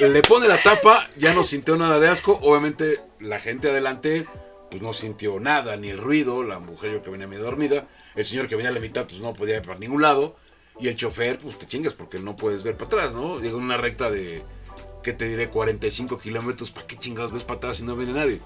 le 0.00 0.22
pone 0.22 0.48
la 0.48 0.60
tapa, 0.60 1.08
ya 1.16 1.32
no 1.34 1.44
sintió 1.44 1.76
nada 1.76 2.00
de 2.00 2.08
asco. 2.08 2.38
Obviamente 2.42 3.00
la 3.20 3.40
gente 3.40 3.70
adelante 3.70 4.26
pues 4.70 4.82
no 4.82 4.92
sintió 4.92 5.40
nada, 5.40 5.76
ni 5.76 5.88
el 5.88 5.98
ruido, 5.98 6.42
la 6.42 6.58
mujer 6.58 6.92
yo 6.92 7.02
que 7.02 7.10
venía 7.10 7.26
medio 7.26 7.44
dormida, 7.44 7.86
el 8.14 8.24
señor 8.24 8.48
que 8.48 8.56
venía 8.56 8.70
a 8.70 8.74
la 8.74 8.80
mitad 8.80 9.06
pues 9.06 9.20
no 9.20 9.32
podía 9.32 9.56
ir 9.56 9.62
para 9.62 9.78
ningún 9.78 10.02
lado 10.02 10.36
y 10.78 10.88
el 10.88 10.96
chofer 10.96 11.38
pues 11.38 11.58
te 11.58 11.66
chingas 11.66 11.94
porque 11.94 12.18
no 12.18 12.36
puedes 12.36 12.62
ver 12.62 12.74
para 12.74 12.86
atrás, 12.86 13.14
¿no? 13.14 13.40
Llega 13.40 13.56
una 13.56 13.76
recta 13.78 14.10
de, 14.10 14.42
¿qué 15.02 15.12
te 15.12 15.26
diré? 15.26 15.48
45 15.48 16.18
kilómetros, 16.18 16.70
¿para 16.70 16.86
qué 16.86 16.96
chingados 16.98 17.32
ves 17.32 17.44
para 17.44 17.58
atrás 17.58 17.78
si 17.78 17.84
no 17.84 17.96
viene 17.96 18.12
nadie? 18.12 18.40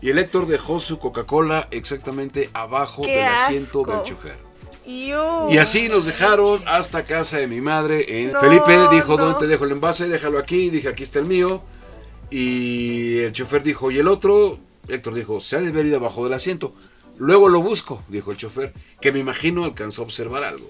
Y 0.00 0.10
el 0.10 0.18
Héctor 0.18 0.46
dejó 0.46 0.78
su 0.78 0.98
Coca-Cola 0.98 1.68
exactamente 1.70 2.48
abajo 2.52 3.02
¡Qué 3.02 3.16
del 3.16 3.26
asiento 3.26 3.80
asco! 3.80 3.92
del 3.92 4.02
chofer. 4.04 4.49
Y 4.86 5.56
así 5.58 5.88
nos 5.88 6.06
dejaron 6.06 6.62
hasta 6.66 7.04
casa 7.04 7.38
de 7.38 7.46
mi 7.46 7.60
madre. 7.60 8.22
En... 8.22 8.32
No, 8.32 8.40
Felipe 8.40 8.76
dijo, 8.90 9.16
no. 9.16 9.24
¿dónde 9.24 9.38
te 9.40 9.46
dejo 9.46 9.64
el 9.64 9.72
envase? 9.72 10.08
Déjalo 10.08 10.38
aquí. 10.38 10.70
Dije, 10.70 10.88
aquí 10.88 11.02
está 11.02 11.18
el 11.18 11.26
mío. 11.26 11.62
Y 12.30 13.18
el 13.18 13.32
chofer 13.32 13.62
dijo, 13.62 13.90
¿y 13.90 13.98
el 13.98 14.08
otro? 14.08 14.58
Héctor 14.88 15.14
dijo, 15.14 15.40
se 15.40 15.56
ha 15.56 15.60
de 15.60 15.68
haber 15.68 15.86
ido 15.86 15.96
abajo 15.98 16.24
del 16.24 16.32
asiento. 16.34 16.72
Luego 17.18 17.48
lo 17.48 17.60
busco, 17.60 18.02
dijo 18.08 18.30
el 18.30 18.36
chofer, 18.38 18.72
que 19.00 19.12
me 19.12 19.18
imagino 19.18 19.64
alcanzó 19.64 20.02
a 20.02 20.04
observar 20.06 20.42
algo. 20.44 20.68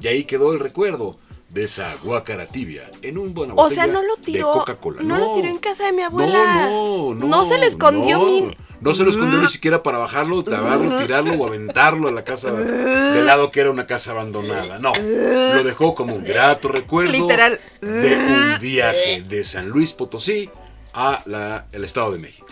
Y 0.00 0.06
ahí 0.08 0.24
quedó 0.24 0.52
el 0.52 0.60
recuerdo 0.60 1.16
de 1.50 1.64
esa 1.64 1.94
guácara 2.02 2.46
tibia 2.46 2.90
en 3.02 3.18
un 3.18 3.32
buena 3.34 3.54
O 3.54 3.70
sea, 3.70 3.86
no 3.86 4.02
lo 4.02 4.16
de 4.16 4.22
tiró. 4.22 4.50
Coca-Cola. 4.50 5.02
No, 5.02 5.18
lo 5.18 5.32
tiró 5.32 5.48
en 5.48 5.58
casa 5.58 5.84
de 5.86 5.92
mi 5.92 5.98
No, 6.02 6.06
abuela. 6.06 6.68
no, 6.70 7.14
no. 7.14 7.26
No 7.26 7.44
se 7.44 7.58
le 7.58 7.66
escondió 7.66 8.18
no. 8.18 8.24
mi- 8.26 8.56
No 8.84 8.92
se 8.92 9.02
lo 9.02 9.10
escondió 9.10 9.40
ni 9.40 9.48
siquiera 9.48 9.82
para 9.82 9.96
bajarlo, 9.96 10.42
lavarlo, 10.46 10.98
tirarlo 10.98 11.32
o 11.34 11.46
aventarlo 11.46 12.08
a 12.08 12.12
la 12.12 12.22
casa 12.22 12.52
del 12.52 13.24
lado 13.24 13.50
que 13.50 13.60
era 13.60 13.70
una 13.70 13.86
casa 13.86 14.10
abandonada. 14.10 14.78
No, 14.78 14.92
lo 14.94 15.64
dejó 15.64 15.94
como 15.94 16.14
un 16.14 16.22
grato 16.22 16.68
recuerdo 16.68 17.12
Literal. 17.12 17.58
de 17.80 18.14
un 18.14 18.60
viaje 18.60 19.22
de 19.26 19.42
San 19.42 19.68
Luis 19.68 19.94
Potosí 19.94 20.50
a 20.92 21.22
la, 21.24 21.64
el 21.72 21.82
Estado 21.84 22.12
de 22.12 22.18
México. 22.18 22.46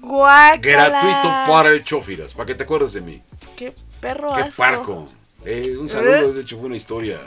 Guácala. 0.00 0.58
Gratuito 0.60 1.28
para 1.52 1.68
el 1.68 1.84
Chofiras, 1.84 2.34
para 2.34 2.46
que 2.46 2.56
te 2.56 2.64
acuerdes 2.64 2.92
de 2.92 3.00
mí. 3.02 3.22
Qué 3.56 3.72
perro 4.00 4.34
Qué 4.34 4.42
asco. 4.42 4.56
parco. 4.60 5.06
Eh, 5.44 5.76
un 5.78 5.88
saludo, 5.88 6.32
de 6.32 6.40
hecho 6.42 6.56
fue 6.58 6.66
una 6.66 6.76
historia. 6.76 7.20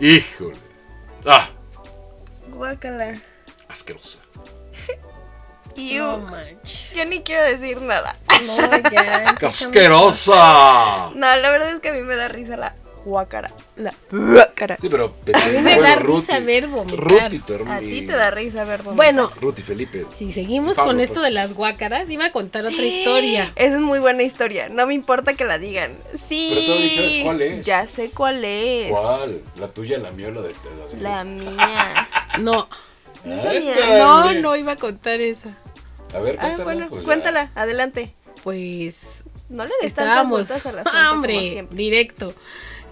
Híjole. 0.00 0.56
Ah, 1.26 1.50
Guácala. 2.48 3.20
asquerosa. 3.68 4.20
Iu. 5.76 6.02
No 6.04 6.18
manches. 6.18 6.94
Yo 6.94 7.04
ni 7.04 7.20
quiero 7.22 7.44
decir 7.44 7.80
nada. 7.80 8.16
No, 8.46 8.90
ya. 8.90 9.34
¡Qué 9.38 9.46
asquerosa! 9.46 11.10
No, 11.14 11.36
la 11.36 11.50
verdad 11.50 11.70
es 11.74 11.80
que 11.80 11.88
a 11.90 11.92
mí 11.92 12.02
me 12.02 12.16
da 12.16 12.28
risa 12.28 12.56
la 12.56 12.74
guácara. 13.04 13.52
La 13.76 13.94
guácara. 14.10 14.78
Sí, 14.80 14.88
pero 14.88 15.10
te- 15.24 15.36
A 15.36 15.46
mí 15.46 15.58
me 15.58 15.76
bueno, 15.76 15.82
da 15.82 15.96
Ruti- 15.96 16.20
risa 16.20 16.40
ver 16.40 16.66
vomitar. 16.66 16.98
Ruti, 16.98 17.40
A 17.70 17.78
ti 17.78 18.02
te 18.02 18.12
da 18.16 18.30
risa 18.32 18.64
ver 18.64 18.82
vomitar. 18.82 18.96
Bueno, 18.96 19.30
Ruti 19.40 19.62
Felipe. 19.62 20.06
si 20.14 20.32
seguimos 20.32 20.76
Pablo, 20.76 20.90
con 20.90 20.96
pues. 20.96 21.08
esto 21.10 21.20
de 21.22 21.30
las 21.30 21.52
guácaras, 21.52 22.10
iba 22.10 22.24
a 22.24 22.32
contar 22.32 22.66
otra 22.66 22.82
historia. 22.82 23.52
Esa 23.54 23.74
es 23.76 23.80
muy 23.80 24.00
buena 24.00 24.22
historia. 24.24 24.68
No 24.70 24.86
me 24.88 24.94
importa 24.94 25.34
que 25.34 25.44
la 25.44 25.58
digan. 25.58 25.92
Sí. 26.28 26.50
Pero 26.52 26.66
todavía 26.66 26.90
sabes 26.96 27.16
cuál 27.22 27.42
es. 27.42 27.66
Ya 27.66 27.86
sé 27.86 28.10
cuál 28.10 28.44
es. 28.44 28.90
¿Cuál? 28.90 29.42
¿La 29.60 29.68
tuya, 29.68 29.98
la 29.98 30.10
mía 30.10 30.28
o 30.28 30.30
la 30.32 30.40
de 30.42 30.48
la 30.50 30.86
de 30.96 31.00
La 31.00 31.24
mía. 31.24 32.08
No, 32.40 32.68
Ándale. 33.24 33.98
no, 33.98 34.32
no 34.34 34.56
iba 34.56 34.72
a 34.72 34.76
contar 34.76 35.20
esa. 35.20 35.50
A 36.16 36.20
ver, 36.20 36.36
Ah, 36.38 36.42
cuéntala. 36.42 36.64
bueno, 36.64 36.88
pues, 36.88 37.02
ya. 37.02 37.04
cuéntala. 37.06 37.50
Adelante. 37.54 38.14
Pues 38.42 39.22
No 39.48 39.64
le 39.64 39.70
des 39.82 39.94
tantas 39.94 40.06
estábamos, 40.06 40.30
vueltas 40.30 40.66
al 40.66 40.78
asunto 40.78 40.90
Ah, 40.94 41.04
como 41.08 41.12
hombre, 41.16 41.40
siempre. 41.50 41.76
directo. 41.76 42.34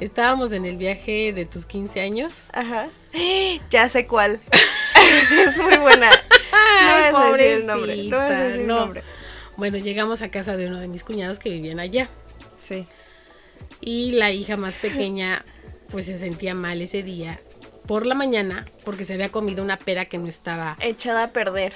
Estábamos 0.01 0.53
en 0.53 0.65
el 0.65 0.77
viaje 0.77 1.33
de 1.33 1.45
tus 1.47 1.67
15 1.67 2.01
años. 2.01 2.43
Ajá. 2.53 2.89
Ya 3.71 3.89
sé 3.89 4.07
cuál. 4.07 4.41
es 5.47 5.59
muy 5.59 5.77
buena. 5.79 6.11
Ay, 6.53 7.13
no 7.13 7.19
vas 7.19 7.29
a 7.29 7.33
decir 7.37 7.47
el 7.53 7.67
nombre. 7.67 7.97
No 8.09 8.17
vas 8.17 8.31
a 8.33 8.39
decir 8.43 8.61
el 8.61 8.67
no. 8.67 8.77
nombre. 8.81 9.03
Bueno, 9.57 9.79
llegamos 9.79 10.21
a 10.23 10.31
casa 10.31 10.57
de 10.57 10.67
uno 10.67 10.81
de 10.81 10.89
mis 10.89 11.05
cuñados 11.05 11.39
que 11.39 11.51
vivían 11.51 11.79
allá. 11.81 12.09
Sí. 12.59 12.87
Y 13.81 14.13
la 14.13 14.33
hija 14.33 14.57
más 14.57 14.77
pequeña, 14.77 15.45
pues 15.91 16.07
se 16.07 16.19
sentía 16.19 16.55
mal 16.55 16.83
ese 16.83 17.03
día 17.03 17.41
por 17.87 18.07
la 18.07 18.15
mañana 18.15 18.67
porque 18.85 19.05
se 19.05 19.15
había 19.15 19.31
comido 19.31 19.63
una 19.63 19.77
pera 19.79 20.07
que 20.07 20.19
no 20.19 20.27
estaba. 20.27 20.77
Echada 20.81 21.25
a 21.25 21.33
perder. 21.33 21.75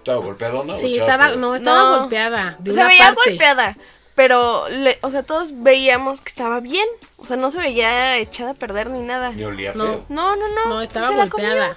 ¿Estaba 0.00 0.18
golpeadona? 0.24 0.74
o 0.74 0.76
Sí, 0.78 0.98
estaba, 0.98 1.28
no, 1.36 1.54
estaba 1.54 1.82
No. 1.92 1.98
golpeada. 2.00 2.58
O 2.60 2.72
sea, 2.72 2.84
una 2.84 2.88
veía 2.88 3.04
parte. 3.14 3.20
golpeada. 3.30 3.76
Pero, 4.14 4.68
le- 4.68 4.98
o 5.02 5.10
sea, 5.10 5.22
todos 5.22 5.50
veíamos 5.62 6.20
que 6.20 6.28
estaba 6.30 6.60
bien. 6.60 6.86
O 7.16 7.26
sea, 7.26 7.36
no 7.36 7.50
se 7.50 7.58
veía 7.58 8.18
echada 8.18 8.50
a 8.50 8.54
perder 8.54 8.90
ni 8.90 9.00
nada. 9.00 9.30
Ni 9.30 9.44
olía 9.44 9.72
No. 9.74 9.84
feo. 9.84 10.04
No, 10.08 10.36
no, 10.36 10.48
no. 10.48 10.68
No, 10.68 10.80
estaba 10.82 11.06
se 11.08 11.14
la 11.14 11.26
golpeada. 11.26 11.76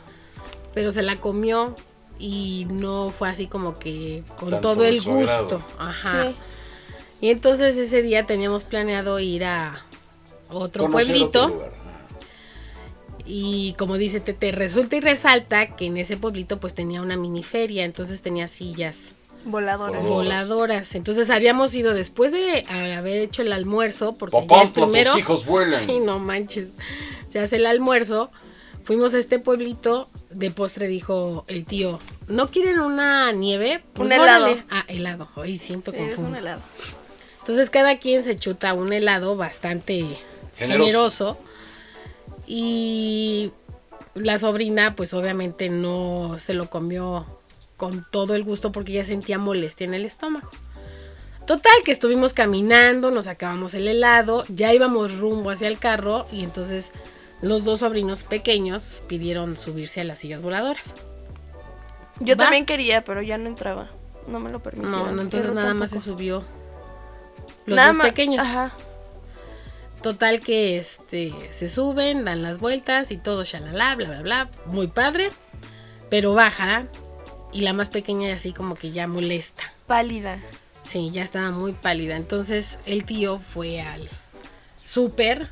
Pero 0.73 0.91
se 0.91 1.03
la 1.03 1.17
comió 1.17 1.75
y 2.19 2.65
no 2.69 3.13
fue 3.17 3.29
así 3.29 3.47
como 3.47 3.77
que 3.77 4.23
con 4.39 4.49
Tanto 4.49 4.73
todo 4.73 4.83
el 4.85 4.99
agrado. 4.99 5.17
gusto. 5.19 5.61
Ajá. 5.77 6.23
Sí. 6.31 6.35
Y 7.21 7.29
entonces 7.29 7.77
ese 7.77 8.01
día 8.01 8.25
teníamos 8.25 8.63
planeado 8.63 9.19
ir 9.19 9.45
a 9.45 9.81
otro 10.49 10.85
Conocer 10.85 11.07
pueblito. 11.07 11.43
otro 11.45 11.55
lugar. 11.55 11.71
Y 13.25 13.73
como 13.77 13.97
dice 13.97 14.19
Tete, 14.19 14.51
resulta 14.51 14.95
y 14.97 14.99
resalta 14.99 15.75
que 15.75 15.85
en 15.85 15.97
ese 15.97 16.17
pueblito 16.17 16.59
pues 16.59 16.73
tenía 16.73 17.01
una 17.01 17.15
mini 17.15 17.41
feria, 17.43 17.85
entonces 17.85 18.21
tenía 18.21 18.47
sillas 18.47 19.13
Voladoras. 19.45 20.03
Voladoras. 20.03 20.47
voladoras. 20.47 20.95
Entonces 20.95 21.29
habíamos 21.29 21.75
ido 21.75 21.93
después 21.93 22.31
de 22.31 22.65
haber 22.69 23.17
hecho 23.21 23.41
el 23.41 23.51
almuerzo, 23.51 24.13
porque 24.15 24.37
ya 24.39 24.47
Papá, 24.47 24.63
es 24.63 24.71
primero. 24.71 25.11
tus 25.11 25.19
hijos 25.19 25.45
vuelan. 25.45 25.79
Sí, 25.85 25.99
no 25.99 26.17
manches. 26.19 26.69
Se 27.29 27.39
hace 27.39 27.57
el 27.57 27.65
almuerzo. 27.65 28.31
Fuimos 28.85 29.13
a 29.13 29.19
este 29.19 29.39
pueblito. 29.39 30.09
De 30.29 30.49
postre 30.49 30.87
dijo 30.87 31.43
el 31.47 31.65
tío, 31.65 31.99
¿no 32.27 32.49
quieren 32.51 32.79
una 32.79 33.31
nieve? 33.33 33.83
Pues 33.93 34.07
Un 34.07 34.13
helado. 34.13 34.57
Ah, 34.69 34.83
helado. 34.87 35.27
Hoy 35.35 35.57
siento 35.57 35.91
Sí, 35.91 35.97
es 35.97 36.03
un 36.03 36.07
confundo. 36.15 36.37
helado. 36.39 36.61
Entonces 37.39 37.69
cada 37.69 37.99
quien 37.99 38.23
se 38.23 38.35
chuta 38.37 38.73
un 38.73 38.93
helado 38.93 39.35
bastante 39.35 40.17
Generoso. 40.57 40.85
generoso. 40.85 41.37
Y 42.45 43.51
la 44.15 44.37
sobrina 44.39 44.95
pues 44.95 45.13
obviamente 45.13 45.69
no 45.69 46.37
se 46.39 46.53
lo 46.53 46.69
comió 46.69 47.25
con 47.77 48.05
todo 48.09 48.35
el 48.35 48.43
gusto 48.43 48.71
porque 48.71 48.93
ya 48.93 49.05
sentía 49.05 49.37
molestia 49.37 49.85
en 49.85 49.93
el 49.93 50.05
estómago. 50.05 50.49
Total, 51.45 51.73
que 51.83 51.91
estuvimos 51.91 52.33
caminando, 52.33 53.11
nos 53.11 53.27
acabamos 53.27 53.73
el 53.73 53.87
helado, 53.87 54.45
ya 54.47 54.73
íbamos 54.73 55.17
rumbo 55.17 55.49
hacia 55.49 55.67
el 55.67 55.77
carro 55.77 56.25
y 56.31 56.43
entonces 56.43 56.91
los 57.41 57.65
dos 57.65 57.81
sobrinos 57.81 58.23
pequeños 58.23 59.01
pidieron 59.07 59.57
subirse 59.57 59.99
a 59.99 60.05
las 60.05 60.19
sillas 60.19 60.41
voladoras. 60.41 60.93
Yo 62.21 62.37
Va. 62.37 62.45
también 62.45 62.65
quería, 62.65 63.03
pero 63.03 63.21
ya 63.21 63.37
no 63.37 63.47
entraba. 63.47 63.89
No 64.27 64.39
me 64.39 64.49
lo 64.49 64.61
permitieron. 64.61 65.05
No, 65.07 65.11
no, 65.11 65.21
entonces 65.21 65.51
nada 65.51 65.73
más 65.73 65.91
se 65.91 65.99
subió 65.99 66.43
los 67.65 67.75
Nada 67.75 67.91
dos 67.91 68.01
pequeños. 68.01 68.45
Ajá. 68.45 68.71
Total 70.03 70.41
que 70.41 70.77
este 70.77 71.33
se 71.51 71.69
suben, 71.69 72.25
dan 72.25 72.43
las 72.43 72.59
vueltas 72.59 73.09
y 73.09 73.17
todo, 73.17 73.45
shalala, 73.45 73.95
bla, 73.95 74.07
bla, 74.07 74.21
bla. 74.21 74.49
Muy 74.65 74.87
padre. 74.87 75.29
Pero 76.09 76.33
baja. 76.33 76.87
Y 77.53 77.61
la 77.61 77.71
más 77.71 77.89
pequeña 77.89 78.35
así 78.35 78.51
como 78.51 78.75
que 78.75 78.91
ya 78.91 79.07
molesta. 79.07 79.63
Pálida. 79.87 80.39
Sí, 80.83 81.11
ya 81.11 81.23
estaba 81.23 81.51
muy 81.51 81.71
pálida. 81.71 82.17
Entonces 82.17 82.77
el 82.85 83.05
tío 83.05 83.39
fue 83.39 83.81
al 83.81 84.09
súper 84.83 85.47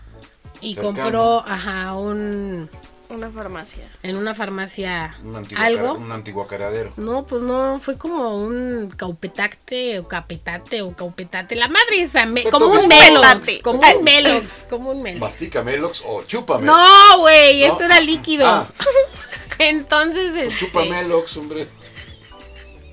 y 0.60 0.76
Cercano. 0.76 0.96
compró, 0.96 1.40
ajá, 1.48 1.94
un... 1.94 2.70
Una 3.12 3.30
farmacia. 3.30 3.84
En 4.04 4.16
una 4.16 4.34
farmacia 4.34 5.16
Un 5.24 5.36
antiguo, 5.36 5.64
algo. 5.64 5.94
un 5.94 6.12
antiguo 6.12 6.48
caradero. 6.48 6.94
No, 6.98 7.26
pues 7.26 7.42
no, 7.42 7.80
fue 7.84 7.98
como 7.98 8.38
un 8.38 8.92
caupetate 8.96 10.00
o 10.00 10.08
capetate 10.08 10.82
o 10.82 10.96
caupetate. 10.96 11.56
La 11.56 11.68
madre 11.68 12.02
esa, 12.02 12.26
me- 12.26 12.44
como 12.46 12.68
un 12.68 12.88
melox, 12.88 13.60
como 13.60 13.80
un 13.82 14.04
melox, 14.04 14.66
como 14.70 14.92
un 14.92 15.02
melox. 15.04 15.20
Mastica 15.20 15.62
Melox 15.64 16.04
o 16.06 16.24
chúpame. 16.24 16.66
No, 16.66 17.20
güey, 17.20 17.62
¿No? 17.62 17.74
esto 17.74 17.84
era 17.84 18.00
líquido. 18.00 18.48
Ah. 18.48 18.68
Entonces, 19.60 20.34
este, 20.36 20.56
Chupa 20.56 20.86
Melox, 20.86 21.36
hombre. 21.38 21.68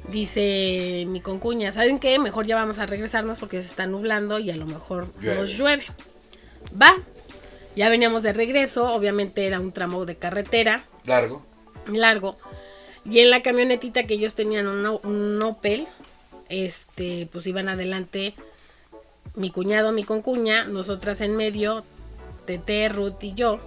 dice 0.08 1.04
mi 1.08 1.20
concuña, 1.20 1.72
¿saben 1.72 1.98
qué? 1.98 2.18
Mejor 2.18 2.46
ya 2.46 2.56
vamos 2.56 2.78
a 2.78 2.86
regresarnos 2.86 3.38
porque 3.38 3.62
se 3.62 3.68
está 3.68 3.86
nublando 3.86 4.38
y 4.38 4.50
a 4.50 4.56
lo 4.56 4.66
mejor 4.66 5.08
Llueve. 5.20 5.40
nos 5.40 5.50
llueve. 5.56 5.84
Va. 6.80 6.96
Ya 7.78 7.88
veníamos 7.88 8.24
de 8.24 8.32
regreso, 8.32 8.92
obviamente 8.92 9.46
era 9.46 9.60
un 9.60 9.70
tramo 9.72 10.04
de 10.04 10.16
carretera 10.16 10.84
Largo. 11.04 11.42
largo. 11.86 12.36
Y 13.04 13.20
en 13.20 13.30
la 13.30 13.40
camionetita 13.42 14.02
que 14.02 14.14
ellos 14.14 14.34
tenían 14.34 14.66
un, 14.66 14.84
un 15.04 15.42
Opel, 15.44 15.86
este, 16.48 17.28
pues 17.32 17.46
iban 17.46 17.68
adelante 17.68 18.34
mi 19.36 19.50
cuñado, 19.50 19.92
mi 19.92 20.02
concuña, 20.02 20.64
nosotras 20.64 21.20
en 21.20 21.36
medio, 21.36 21.84
Tete, 22.46 22.88
Ruth 22.88 23.22
y 23.22 23.34
yo, 23.34 23.60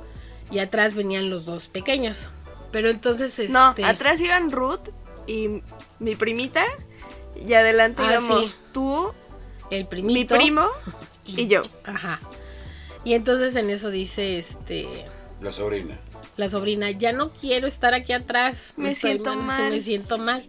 y 0.52 0.60
atrás 0.60 0.96
venían 0.96 1.30
los 1.30 1.46
dos 1.46 1.70
pequeños. 1.70 2.28
Pero 2.72 2.90
entonces, 2.90 3.40
este, 3.40 3.52
No, 3.54 3.74
atrás 3.84 4.20
iban 4.20 4.52
Ruth 4.52 4.90
y 5.28 5.62
mi 6.00 6.16
primita 6.16 6.64
Y 7.36 7.54
adelante 7.54 8.02
Ah, 8.06 8.12
íbamos 8.12 8.52
sí. 8.52 8.62
tú, 8.74 9.12
El 9.70 9.86
primito. 9.88 10.36
mi 10.36 10.42
primo 10.42 10.68
y 11.26 11.48
yo. 11.48 11.62
Ajá. 11.86 12.20
Y 13.04 13.14
entonces 13.14 13.56
en 13.56 13.70
eso 13.70 13.90
dice 13.90 14.38
este 14.40 14.88
La 15.42 15.52
sobrina. 15.52 16.00
la 16.38 16.50
sobrina, 16.50 16.92
ya 16.92 17.12
no 17.14 17.32
quiero 17.34 17.68
estar 17.68 17.94
aquí 17.94 18.14
atrás. 18.14 18.74
Me 18.78 18.90
Estoy 18.90 19.12
siento 19.12 19.36
mal. 19.36 19.72
Me 19.72 19.80
siento 19.82 20.18
mal. 20.18 20.46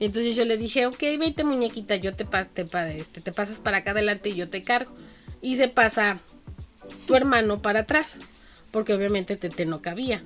Y 0.00 0.06
entonces 0.06 0.34
yo 0.34 0.44
le 0.44 0.56
dije, 0.56 0.86
ok, 0.86 0.98
vente 1.18 1.44
muñequita, 1.44 1.94
yo 1.96 2.14
te, 2.14 2.24
pa- 2.24 2.46
te, 2.46 2.64
pa- 2.64 2.90
este, 2.90 3.20
te 3.20 3.30
pasas 3.32 3.60
para 3.60 3.78
acá 3.78 3.92
adelante 3.92 4.28
y 4.30 4.34
yo 4.34 4.48
te 4.48 4.62
cargo. 4.62 4.92
Y 5.40 5.56
se 5.56 5.68
pasa 5.68 6.18
tu 7.06 7.14
hermano 7.14 7.62
para 7.62 7.80
atrás, 7.80 8.16
porque 8.72 8.92
obviamente 8.92 9.36
Tete 9.36 9.66
no 9.66 9.80
cabía. 9.82 10.24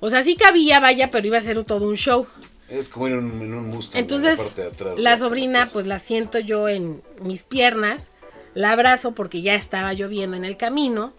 O 0.00 0.10
sea, 0.10 0.22
sí 0.22 0.36
cabía, 0.36 0.78
vaya, 0.80 1.10
pero 1.10 1.26
iba 1.26 1.38
a 1.38 1.42
ser 1.42 1.62
todo 1.64 1.86
un 1.88 1.96
show. 1.96 2.26
Es 2.68 2.88
como 2.88 3.08
en 3.08 3.14
un, 3.18 3.42
en 3.42 3.54
un 3.54 3.68
Mustang. 3.68 4.00
Entonces, 4.00 4.38
en 4.38 4.44
la, 4.44 4.44
parte 4.44 4.62
de 4.62 4.68
atrás, 4.68 4.98
la 4.98 5.10
¿no? 5.12 5.16
sobrina, 5.18 5.68
pues 5.72 5.86
la 5.86 5.98
siento 5.98 6.38
yo 6.38 6.68
en 6.68 7.02
mis 7.20 7.42
piernas, 7.42 8.10
la 8.54 8.72
abrazo 8.72 9.12
porque 9.12 9.42
ya 9.42 9.54
estaba 9.54 9.92
lloviendo 9.92 10.36
en 10.36 10.44
el 10.44 10.56
camino. 10.56 11.12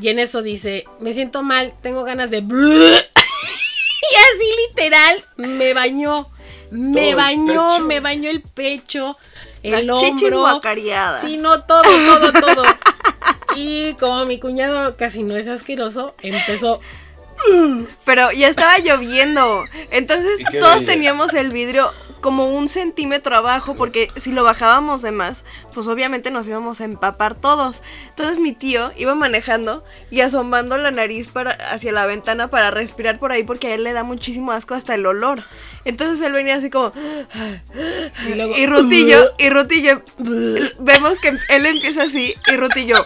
Y 0.00 0.08
en 0.08 0.18
eso 0.18 0.42
dice, 0.42 0.84
me 1.00 1.12
siento 1.12 1.42
mal, 1.42 1.74
tengo 1.82 2.02
ganas 2.04 2.30
de... 2.30 2.38
y 2.38 2.42
así 2.42 2.50
literal, 4.68 5.22
me 5.36 5.74
bañó. 5.74 6.28
Me 6.70 7.14
bañó, 7.14 7.80
me 7.80 8.00
bañó 8.00 8.30
el 8.30 8.40
pecho, 8.40 9.18
el 9.62 9.86
Las 9.86 10.02
hombro. 10.02 10.60
Sí, 11.20 11.36
no, 11.36 11.64
todo, 11.64 11.82
todo, 11.82 12.32
todo. 12.32 12.62
y 13.56 13.92
como 13.94 14.24
mi 14.24 14.40
cuñado 14.40 14.96
casi 14.96 15.22
no 15.22 15.36
es 15.36 15.48
asqueroso, 15.48 16.14
empezó... 16.22 16.80
Pero 18.04 18.32
ya 18.32 18.48
estaba 18.48 18.78
lloviendo. 18.78 19.64
Entonces 19.90 20.40
¿Y 20.40 20.44
qué 20.44 20.58
todos 20.58 20.76
veías? 20.76 20.86
teníamos 20.86 21.34
el 21.34 21.50
vidrio 21.50 21.92
como 22.22 22.48
un 22.48 22.70
centímetro 22.70 23.36
abajo 23.36 23.74
porque 23.74 24.08
si 24.16 24.32
lo 24.32 24.44
bajábamos 24.44 25.02
de 25.02 25.10
más, 25.10 25.44
pues 25.74 25.88
obviamente 25.88 26.30
nos 26.30 26.48
íbamos 26.48 26.80
a 26.80 26.84
empapar 26.84 27.34
todos. 27.34 27.82
Entonces 28.08 28.38
mi 28.38 28.52
tío 28.52 28.92
iba 28.96 29.14
manejando 29.14 29.84
y 30.10 30.20
asomando 30.20 30.78
la 30.78 30.90
nariz 30.90 31.28
para, 31.28 31.50
hacia 31.50 31.92
la 31.92 32.06
ventana 32.06 32.48
para 32.48 32.70
respirar 32.70 33.18
por 33.18 33.32
ahí 33.32 33.42
porque 33.42 33.66
a 33.66 33.74
él 33.74 33.84
le 33.84 33.92
da 33.92 34.04
muchísimo 34.04 34.52
asco 34.52 34.74
hasta 34.74 34.94
el 34.94 35.04
olor. 35.04 35.42
Entonces 35.84 36.24
él 36.24 36.32
venía 36.32 36.54
así 36.54 36.70
como... 36.70 36.92
Y 38.26 38.34
luego... 38.34 38.56
Y 38.56 38.66
Rutillo, 38.66 39.32
y 39.38 39.48
Rutillo, 39.50 40.02
vemos 40.78 41.18
que 41.18 41.36
él 41.50 41.66
empieza 41.66 42.04
así 42.04 42.34
y 42.46 42.56
Rutillo... 42.56 43.04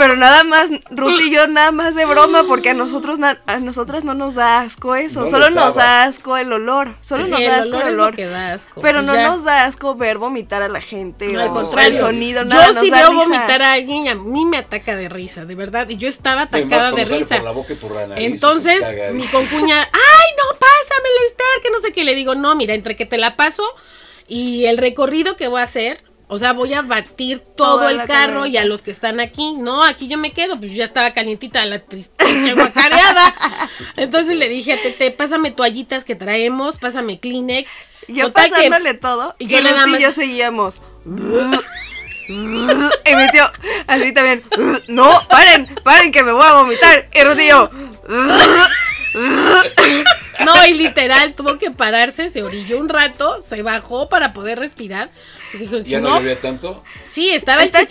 Pero 0.00 0.16
nada 0.16 0.44
más, 0.44 0.70
Rutillo 0.90 1.46
nada 1.48 1.72
más 1.72 1.94
de 1.94 2.06
broma 2.06 2.44
porque 2.48 2.70
a 2.70 2.74
nosotros 2.74 3.18
a 3.46 3.58
nosotras 3.58 4.02
no 4.02 4.14
nos 4.14 4.34
da 4.34 4.60
asco 4.62 4.96
eso, 4.96 5.20
No 5.24 5.30
solo 5.30 5.50
nos 5.50 5.74
da 5.74 6.04
asco 6.04 6.38
el 6.38 6.50
olor, 6.52 6.94
solo 7.02 7.26
Sí, 7.26 7.30
nos 7.32 7.40
el 7.40 7.46
da 7.46 7.56
asco 7.60 7.68
olor 7.76 7.82
el 7.82 7.88
es 7.88 7.94
lo 7.96 8.02
olor. 8.04 8.16
que 8.16 8.26
da 8.26 8.52
asco. 8.54 8.80
Pero 8.80 9.00
Pues 9.00 9.06
no 9.08 9.14
ya. 9.14 9.28
nos 9.28 9.44
da 9.44 9.64
asco 9.66 9.94
ver 9.94 10.16
vomitar 10.16 10.62
a 10.62 10.68
la 10.68 10.80
gente 10.80 11.28
No, 11.28 11.38
o 11.40 11.42
al 11.42 11.50
contrario. 11.50 11.90
el 11.90 11.96
sonido, 11.98 12.44
nada, 12.46 12.66
yo 12.68 12.72
nos 12.72 12.82
si 12.82 12.90
da 12.90 12.96
veo 12.96 13.10
risa. 13.10 13.22
vomitar 13.24 13.62
a 13.62 13.72
alguien, 13.72 14.08
a 14.08 14.14
mí 14.14 14.44
me 14.46 14.56
ataca 14.56 14.96
de 14.96 15.08
risa, 15.10 15.44
de 15.44 15.54
verdad. 15.54 15.86
Y 15.90 15.98
yo 15.98 16.08
estaba 16.08 16.40
Y 16.40 16.44
atacada 16.44 16.92
de 16.92 17.04
risa. 17.04 17.34
por 17.36 17.44
la 17.44 17.50
boca 17.50 17.72
y 17.74 17.76
por 17.76 17.94
la 17.94 18.06
nariz, 18.06 18.26
Entonces, 18.26 18.80
mi 19.12 19.26
concuña, 19.26 19.82
ay, 19.82 20.28
no, 20.38 20.58
pásamela, 20.58 21.20
Esther, 21.26 21.62
que 21.62 21.70
no 21.70 21.80
sé 21.80 21.92
qué. 21.92 22.04
Le 22.04 22.14
digo, 22.14 22.34
no, 22.34 22.54
mira, 22.54 22.72
entre 22.74 22.96
que 22.96 23.04
te 23.04 23.18
la 23.18 23.36
paso 23.36 23.62
y 24.28 24.64
el 24.64 24.78
recorrido 24.78 25.36
que 25.36 25.48
voy 25.48 25.60
a 25.60 25.64
hacer, 25.64 26.02
o 26.32 26.38
sea, 26.38 26.52
voy 26.52 26.72
a 26.74 26.82
batir 26.82 27.40
todo 27.40 27.78
Toda 27.78 27.90
el 27.90 28.04
carro 28.04 28.46
y 28.46 28.56
a 28.56 28.64
los 28.64 28.82
que 28.82 28.92
están 28.92 29.18
aquí. 29.18 29.54
No, 29.58 29.82
aquí 29.84 30.06
yo 30.06 30.16
me 30.16 30.32
quedo, 30.32 30.56
pues 30.58 30.70
yo 30.70 30.78
ya 30.78 30.84
estaba 30.84 31.12
calientita 31.12 31.64
la 31.66 31.80
tristeza 31.80 32.54
guacareada. 32.54 33.34
Entonces 33.96 34.36
le 34.36 34.48
dije 34.48 34.74
a 34.74 34.80
Tete, 34.80 35.10
pásame 35.10 35.50
toallitas 35.50 36.04
que 36.04 36.14
traemos, 36.14 36.78
pásame 36.78 37.18
Kleenex. 37.18 37.72
Yo 38.06 38.26
Total 38.28 38.44
que- 38.44 38.50
pasándole 38.52 38.94
todo 38.94 39.34
y 39.40 39.46
y, 39.46 39.48
yo 39.48 39.62
nada 39.62 39.88
y 39.88 39.90
más- 39.90 40.00
yo 40.00 40.12
seguíamos. 40.12 40.80
y 42.28 42.32
mi 42.32 43.28
tío, 43.32 43.44
así 43.88 44.14
también. 44.14 44.44
No, 44.86 45.10
paren, 45.28 45.66
paren 45.82 46.12
que 46.12 46.22
me 46.22 46.30
voy 46.32 46.44
a 46.46 46.52
vomitar. 46.54 47.08
Y 47.12 47.22
Ruti 47.24 47.42
y 47.42 47.48
yo. 47.48 47.70
No, 50.44 50.66
y 50.66 50.72
literal 50.74 51.34
tuvo 51.34 51.58
que 51.58 51.70
pararse, 51.70 52.30
se 52.30 52.42
orilló 52.42 52.78
un 52.78 52.88
rato, 52.88 53.42
se 53.42 53.62
bajó 53.62 54.08
para 54.08 54.32
poder 54.32 54.58
respirar. 54.58 55.10
Y 55.52 55.58
dijo, 55.58 55.78
si 55.84 55.90
¿Ya 55.90 56.00
no 56.00 56.10
no, 56.10 56.16
llovía 56.20 56.40
tanto? 56.40 56.82
sí, 57.08 57.28
estaba 57.30 57.62
el 57.62 57.66
Está 57.66 57.86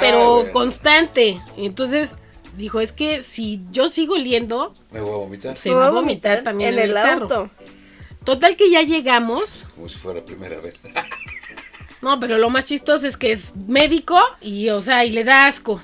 pero 0.00 0.20
Ah, 0.20 0.34
bueno. 0.40 0.52
constante. 0.52 1.40
Entonces 1.56 2.16
dijo, 2.56 2.80
es 2.80 2.92
que 2.92 3.22
si 3.22 3.62
yo 3.70 3.88
sigo 3.88 4.14
oliendo, 4.14 4.74
Me 4.90 5.00
voy 5.00 5.12
a 5.12 5.16
vomitar. 5.16 5.56
se 5.56 5.70
va 5.70 5.86
a 5.86 5.90
vomitar 5.90 6.42
también 6.42 6.74
en, 6.74 6.80
el, 6.80 6.94
carro. 6.94 7.22
auto. 7.22 7.50
Total 8.24 8.56
que 8.56 8.70
ya 8.70 8.82
llegamos. 8.82 9.64
Como 9.74 9.88
si 9.88 9.96
fuera 9.96 10.20
la 10.20 10.26
primera 10.26 10.60
vez. 10.60 10.74
No, 12.00 12.20
pero 12.20 12.38
lo 12.38 12.48
más 12.48 12.64
chistoso 12.64 13.08
es 13.08 13.16
que 13.16 13.32
es 13.32 13.56
médico 13.56 14.20
y, 14.40 14.68
o 14.68 14.80
sea, 14.80 15.04
y 15.04 15.10
le 15.10 15.24
da 15.24 15.46
asco. 15.48 15.82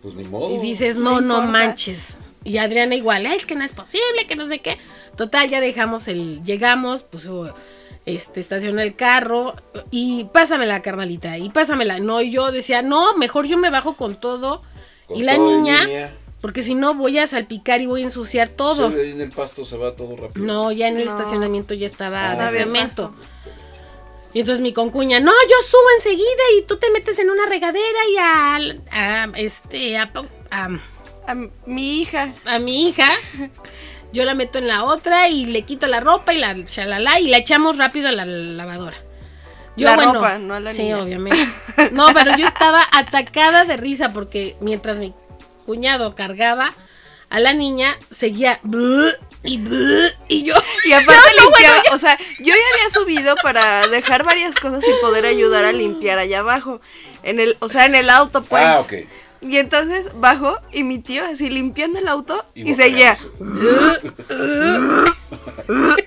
Pues 0.00 0.14
ni 0.14 0.22
modo. 0.22 0.54
Y 0.54 0.58
dices, 0.60 0.94
no 0.94 1.20
no, 1.20 1.42
manches. 1.42 2.14
Y 2.44 2.58
Adriana 2.58 2.94
igual, 2.94 3.26
"Ay, 3.26 3.36
es 3.36 3.46
que 3.46 3.54
no 3.54 3.64
es 3.64 3.72
posible, 3.72 4.26
que 4.26 4.36
no 4.36 4.46
sé 4.46 4.58
qué. 4.60 4.78
Total, 5.16 5.48
ya 5.48 5.60
dejamos 5.60 6.08
el, 6.08 6.42
llegamos, 6.44 7.04
pues 7.04 7.28
este, 8.04 8.40
estacionó 8.40 8.80
el 8.80 8.96
carro 8.96 9.54
y 9.92 10.24
pásamela, 10.32 10.82
carnalita, 10.82 11.38
y 11.38 11.50
pásamela. 11.50 12.00
No, 12.00 12.20
y 12.20 12.30
yo 12.32 12.50
decía, 12.50 12.82
no, 12.82 13.14
mejor 13.16 13.46
yo 13.46 13.56
me 13.58 13.70
bajo 13.70 13.96
con 13.96 14.16
todo. 14.16 14.62
Con 15.06 15.18
y 15.18 15.22
la 15.22 15.36
todo, 15.36 15.46
niña, 15.60 16.10
porque 16.40 16.64
si 16.64 16.74
no 16.74 16.94
voy 16.94 17.18
a 17.18 17.28
salpicar 17.28 17.80
y 17.80 17.86
voy 17.86 18.00
a 18.02 18.04
ensuciar 18.06 18.48
todo. 18.48 18.90
Sí, 18.90 18.96
en 19.10 19.20
el 19.20 19.30
pasto 19.30 19.64
se 19.64 19.76
va 19.76 19.94
todo 19.94 20.16
rápido. 20.16 20.44
No, 20.44 20.72
ya 20.72 20.88
en 20.88 20.96
el 20.96 21.04
No. 21.04 21.10
estacionamiento 21.12 21.74
ya 21.74 21.86
estaba 21.86 22.32
Ah, 22.32 22.50
de 22.50 22.58
cemento. 22.58 23.14
Y 24.34 24.40
entonces 24.40 24.62
mi 24.62 24.72
concuña, 24.72 25.20
no, 25.20 25.30
yo 25.30 25.56
subo 25.64 25.86
enseguida 25.96 26.42
y 26.58 26.62
tú 26.62 26.78
te 26.78 26.90
metes 26.90 27.18
en 27.18 27.28
una 27.30 27.44
regadera 27.46 27.98
y 28.10 28.16
a, 28.16 28.56
a 28.90 29.24
este, 29.36 29.98
a- 29.98 30.10
a 30.50 30.68
A 31.26 31.34
mi 31.66 32.00
hija. 32.00 32.32
a 32.46 32.58
mi 32.58 32.88
hija, 32.88 33.08
yo 34.12 34.24
la 34.24 34.34
meto 34.34 34.58
en 34.58 34.66
la 34.68 34.84
otra 34.84 35.28
y 35.28 35.46
le 35.46 35.62
quito 35.62 35.86
la 35.86 36.00
ropa 36.00 36.32
y 36.34 36.38
la 36.38 36.52
shalala 36.54 37.20
y 37.20 37.28
la 37.28 37.38
echamos 37.38 37.78
rápido 37.78 38.08
a 38.08 38.12
la 38.12 38.26
lavadora. 38.26 38.96
Yo, 39.76 39.86
La 39.88 39.94
bueno, 39.96 40.14
ropa, 40.14 40.38
no 40.38 40.54
a 40.54 40.60
la 40.60 40.70
Sí, 40.72 40.82
niña. 40.82 40.98
obviamente. 41.02 41.48
No, 41.92 42.12
pero 42.12 42.36
yo 42.36 42.46
estaba 42.46 42.82
atacada 42.92 43.64
de 43.64 43.76
risa 43.76 44.10
porque 44.10 44.56
mientras 44.60 44.98
mi 44.98 45.14
cuñado 45.64 46.14
cargaba 46.14 46.72
a 47.30 47.40
la 47.40 47.54
niña, 47.54 47.96
seguía 48.10 48.60
"Buh", 48.62 49.12
y 49.42 49.56
"Buh", 49.56 50.10
y 50.28 50.42
yo. 50.42 50.54
Y 50.84 50.92
aparte 50.92 51.30
limpiaba, 51.40 51.82
o 51.92 51.98
sea, 51.98 52.18
yo 52.40 52.52
ya 52.54 52.74
había 52.74 52.90
subido 52.90 53.34
para 53.42 53.86
dejar 53.88 54.24
varias 54.24 54.56
cosas 54.56 54.86
y 54.86 54.92
poder 55.00 55.24
ayudar 55.24 55.64
a 55.64 55.72
limpiar 55.72 56.18
allá 56.18 56.40
abajo. 56.40 56.82
En 57.22 57.40
el, 57.40 57.56
o 57.60 57.68
sea, 57.70 57.86
en 57.86 57.94
el 57.94 58.10
auto, 58.10 58.42
pues. 58.42 58.62
Ah, 58.66 58.80
ok. 58.80 58.92
Y 59.42 59.56
entonces 59.58 60.08
bajo 60.20 60.58
y 60.72 60.84
mi 60.84 60.98
tío 61.00 61.24
así 61.24 61.50
limpiando 61.50 61.98
el 61.98 62.06
auto 62.08 62.44
y, 62.54 62.70
Y 62.70 62.74
seguía. 62.74 63.16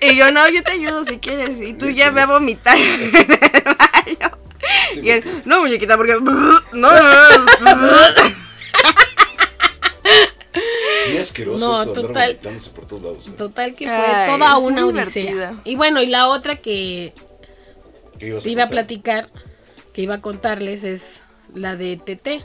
Y 0.00 0.16
yo, 0.16 0.30
no, 0.32 0.48
yo 0.48 0.62
te 0.62 0.72
ayudo 0.72 1.04
si 1.04 1.18
quieres. 1.18 1.60
Y 1.60 1.74
tú 1.74 1.90
ya 1.90 2.10
ve 2.10 2.22
a 2.22 2.26
vomitar 2.26 2.76
en 2.78 3.02
el 3.02 3.10
baño. 3.12 4.38
Sí, 4.94 5.00
Y 5.02 5.10
él, 5.10 5.42
no, 5.44 5.60
muñequita, 5.60 5.96
porque. 5.96 6.14
No, 6.24 6.60
no, 6.72 6.92
no. 6.92 8.32
Qué 11.06 11.20
asqueroso 11.20 11.66
No, 11.66 11.82
eso 11.82 11.92
total. 11.92 12.30
vomitándose 12.32 12.70
por 12.70 12.86
todos 12.86 13.02
lados. 13.02 13.28
¿eh? 13.28 13.32
Total 13.36 13.74
que 13.74 13.84
fue 13.86 13.94
Ay, 13.94 14.30
toda 14.30 14.56
una 14.58 14.86
odisea. 14.86 15.22
divertida. 15.32 15.60
Y 15.64 15.76
bueno, 15.76 16.00
y 16.02 16.06
la 16.06 16.28
otra 16.28 16.56
que 16.56 17.12
¿Qué 18.18 18.28
ibas 18.28 18.42
te 18.42 18.50
iba 18.50 18.64
a 18.64 18.68
platicar, 18.68 19.28
que 19.92 20.02
iba 20.02 20.14
a 20.16 20.20
contarles 20.20 20.84
es 20.84 21.22
la 21.54 21.76
de 21.76 21.96
TT. 21.96 22.44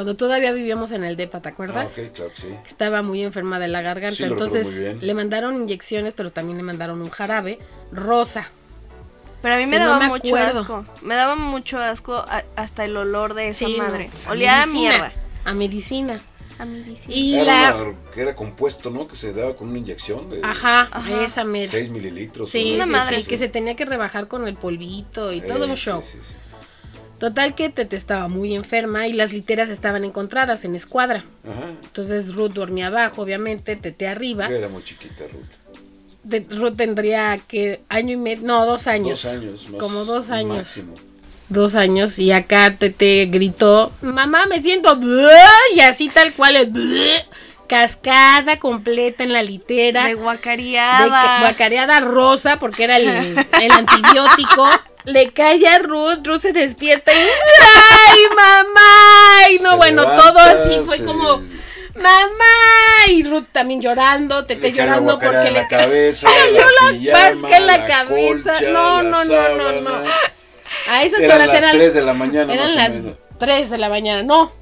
Cuando 0.00 0.16
todavía 0.16 0.50
vivíamos 0.52 0.92
en 0.92 1.04
el 1.04 1.14
DEPA, 1.14 1.42
¿te 1.42 1.50
Ah, 1.50 1.52
acuerdas? 1.52 1.92
ok, 1.98 2.12
claro 2.14 2.30
que 2.34 2.40
sí. 2.40 2.48
Estaba 2.66 3.02
muy 3.02 3.22
enferma 3.22 3.58
de 3.58 3.68
la 3.68 3.82
garganta, 3.82 4.16
Sí, 4.16 4.22
lo 4.22 4.30
recuerdo 4.30 4.56
entonces 4.56 4.72
muy 4.74 4.82
bien. 4.82 4.98
le 5.06 5.12
mandaron 5.12 5.56
inyecciones, 5.56 6.14
pero 6.14 6.32
también 6.32 6.56
le 6.56 6.62
mandaron 6.62 7.02
un 7.02 7.10
jarabe 7.10 7.58
rosa. 7.92 8.48
Pero 9.42 9.56
a 9.56 9.58
mí 9.58 9.66
me 9.66 9.72
Que 9.76 9.80
no 9.80 9.88
daba 9.90 9.98
me 9.98 10.08
mucho 10.08 10.28
acuerdo. 10.34 10.60
asco. 10.60 10.86
Me 11.02 11.14
daba 11.16 11.36
mucho 11.36 11.78
asco 11.80 12.14
a- 12.14 12.44
hasta 12.56 12.86
el 12.86 12.96
olor 12.96 13.34
de 13.34 13.48
esa 13.48 13.66
Sí, 13.66 13.76
no, 13.76 13.84
madre. 13.88 14.08
pues, 14.10 14.26
Olía 14.28 14.62
a 14.62 14.64
medicina, 14.64 14.88
mierda. 14.88 15.12
A 15.44 15.52
medicina. 15.52 16.20
A 16.58 16.64
medicina. 16.64 17.14
Y 17.14 17.34
Era 17.34 17.44
la... 17.72 17.76
una- 17.76 17.96
que 18.10 18.22
era 18.22 18.34
compuesto, 18.34 18.88
¿no? 18.88 19.06
Que 19.06 19.16
se 19.16 19.34
daba 19.34 19.54
con 19.54 19.68
una 19.68 19.76
inyección 19.80 20.30
de 20.30 20.40
Ajá, 20.42 20.88
Ajá. 20.90 21.24
esa 21.24 21.44
mera. 21.44 21.70
6 21.70 21.90
mililitros. 21.90 22.48
Sí, 22.48 22.72
Una 22.76 22.86
madre. 22.86 23.22
sí, 23.22 23.28
que 23.28 23.36
se 23.36 23.48
tenía 23.48 23.76
que 23.76 23.84
rebajar 23.84 24.28
con 24.28 24.48
el 24.48 24.54
polvito 24.56 25.30
y 25.30 25.40
Eh, 25.40 25.42
todo 25.42 25.66
un 25.66 25.76
sí, 25.76 25.82
show. 25.84 26.02
Total 27.20 27.54
que 27.54 27.68
Tete 27.68 27.96
estaba 27.96 28.26
muy 28.28 28.54
enferma 28.56 29.06
y 29.06 29.12
las 29.12 29.32
literas 29.32 29.68
estaban 29.68 30.04
encontradas 30.04 30.64
en 30.64 30.74
escuadra. 30.74 31.18
Ajá. 31.44 31.66
Entonces 31.84 32.34
Ruth 32.34 32.52
dormía 32.52 32.86
abajo, 32.88 33.22
obviamente, 33.22 33.76
Tete 33.76 34.08
arriba. 34.08 34.48
Que 34.48 34.56
era 34.58 34.68
muy 34.68 34.82
chiquita, 34.82 35.24
Ruth. 35.32 35.44
De- 36.24 36.46
Ruth 36.50 36.76
tendría 36.76 37.38
que 37.46 37.80
año 37.88 38.14
y 38.14 38.16
medio, 38.16 38.46
no, 38.46 38.66
dos 38.66 38.86
años. 38.86 39.22
Dos 39.22 39.32
años. 39.32 39.68
Más, 39.70 39.80
Como 39.80 40.04
dos 40.04 40.30
años. 40.30 40.56
Máximo. 40.56 40.94
Dos 41.50 41.74
años 41.74 42.18
y 42.18 42.30
acá 42.32 42.74
Tete 42.78 43.26
gritó, 43.30 43.92
mamá 44.02 44.46
me 44.46 44.62
siento 44.62 44.94
bleh", 44.96 45.34
y 45.74 45.80
así 45.80 46.08
tal 46.08 46.32
cual 46.34 46.64
bleh, 46.66 47.24
cascada 47.66 48.58
completa 48.58 49.24
en 49.24 49.32
la 49.32 49.42
litera. 49.42 50.02
De 50.04 50.08
de 50.10 50.14
guacareada. 50.14 51.08
ca- 51.08 51.40
guacareada 51.40 52.00
rosa 52.00 52.58
porque 52.58 52.84
era 52.84 52.96
el, 52.98 53.36
el 53.60 53.72
antibiótico. 53.72 54.68
Le 55.04 55.32
cae 55.32 55.66
a 55.66 55.78
Ruth, 55.78 56.24
Ruth 56.24 56.40
se 56.40 56.52
despierta 56.52 57.12
y 57.12 57.16
¡ay, 57.18 58.20
mamá! 58.36 59.50
Y 59.50 59.58
no, 59.62 59.70
Se 59.70 59.76
bueno, 59.76 60.02
levanta, 60.02 60.22
todo 60.32 60.38
así 60.38 60.80
fue 60.84 60.96
se- 60.98 61.04
como 61.04 61.38
¡mamá! 61.94 63.06
Y 63.08 63.22
Ruth 63.24 63.46
también 63.52 63.80
llorando, 63.80 64.44
Tete 64.46 64.70
la 64.70 64.76
llorando 64.76 65.18
porque 65.18 65.36
en 65.36 65.44
le 65.44 65.60
la 65.62 65.68
cae 65.68 65.78
cabeza, 65.84 66.28
cayó 66.28 66.66
la 66.66 66.92
la 66.92 66.98
pijama, 66.98 67.18
vasca 67.40 67.56
en 67.56 67.66
la 67.66 67.76
la 67.78 67.86
cabeza. 67.86 68.52
colcha, 68.52 68.60
no, 68.70 69.02
la 69.02 69.10
no, 69.10 69.24
no, 69.24 69.56
no, 69.56 69.80
no. 69.80 70.10
A 70.88 71.02
esas 71.02 71.20
Eran 71.20 71.36
horas 71.36 71.48
las 71.48 71.62
eran 71.64 71.76
3 71.76 71.94
de 71.94 72.02
la 72.02 72.14
mañana 72.14 72.52
eran 72.54 72.66
más 72.66 72.74
las 72.76 72.90
o 72.92 72.96
menos. 73.02 73.16
3 73.38 73.70
de 73.70 73.78
la 73.78 73.88
mañana, 73.88 74.22
no. 74.22 74.52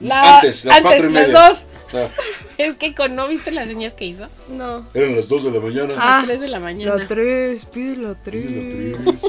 La- 0.00 0.36
antes, 0.36 0.64
las 0.64 0.80
4 0.80 0.98
y 0.98 1.12
las 1.12 1.28
media. 1.28 1.48
2. 1.48 1.66
O 1.86 1.90
sea, 1.90 2.10
Es 2.58 2.74
que 2.74 2.94
con 2.94 3.14
no 3.14 3.28
viste 3.28 3.50
las 3.52 3.68
señas 3.68 3.94
que 3.94 4.04
hizo. 4.06 4.26
No. 4.48 4.86
eran 4.92 5.16
las 5.16 5.28
2 5.28 5.44
de 5.44 5.50
la 5.52 5.60
mañana. 5.60 5.94
Ah. 5.98 6.16
Las 6.18 6.26
3 6.26 6.40
de 6.42 6.48
la 6.48 6.58
mañana. 6.60 7.06
3, 7.08 7.64
pide 7.66 7.96
la 7.96 8.02
Y 8.02 8.02
la 8.02 8.22
tres. 8.22 9.22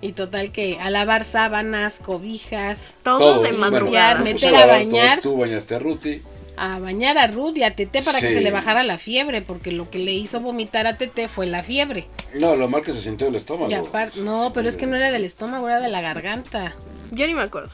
Y 0.00 0.12
total 0.12 0.50
que 0.50 0.78
a 0.80 0.90
lavar 0.90 1.24
sábanas, 1.24 2.00
cobijas, 2.00 2.94
Todo, 3.04 3.34
de 3.42 3.50
Bueno, 3.52 3.58
madrugada. 3.58 4.18
puse 4.18 4.24
meter 4.32 4.48
a 4.56 4.58
lavar 4.60 4.78
bañar. 4.84 5.20
todo, 5.20 5.34
Tú 5.34 5.40
bañaste 5.40 5.74
a 5.76 5.78
Ruti. 5.78 6.22
a 6.56 6.78
bañar 6.80 7.18
a 7.18 7.28
Ruth 7.28 7.56
y 7.56 7.62
a 7.62 7.74
Tete 7.76 8.02
para 8.02 8.20
que 8.20 8.30
se 8.32 8.40
le 8.40 8.50
bajara 8.50 8.82
la 8.82 8.98
fiebre, 8.98 9.42
porque 9.42 9.70
lo 9.72 9.90
que 9.90 9.98
le 9.98 10.12
hizo 10.12 10.40
vomitar 10.40 10.86
a 10.88 10.98
Tete 10.98 11.28
fue 11.28 11.46
la 11.46 11.62
fiebre. 11.62 12.06
No, 12.34 12.56
lo 12.56 12.68
mal 12.68 12.82
que 12.82 12.92
se 12.92 13.00
sintió 13.00 13.28
el 13.28 13.36
estómago. 13.36 13.70
Y 13.70 13.74
aparte, 13.74 14.20
no, 14.20 14.50
pero 14.52 14.68
es 14.68 14.76
que 14.76 14.86
no 14.86 14.96
era 14.96 15.10
del 15.12 15.24
estómago, 15.24 15.68
era 15.68 15.78
de 15.80 15.88
la 15.88 16.00
garganta. 16.00 16.74
Yo 17.12 17.26
ni 17.28 17.34
me 17.34 17.42
acuerdo. 17.42 17.70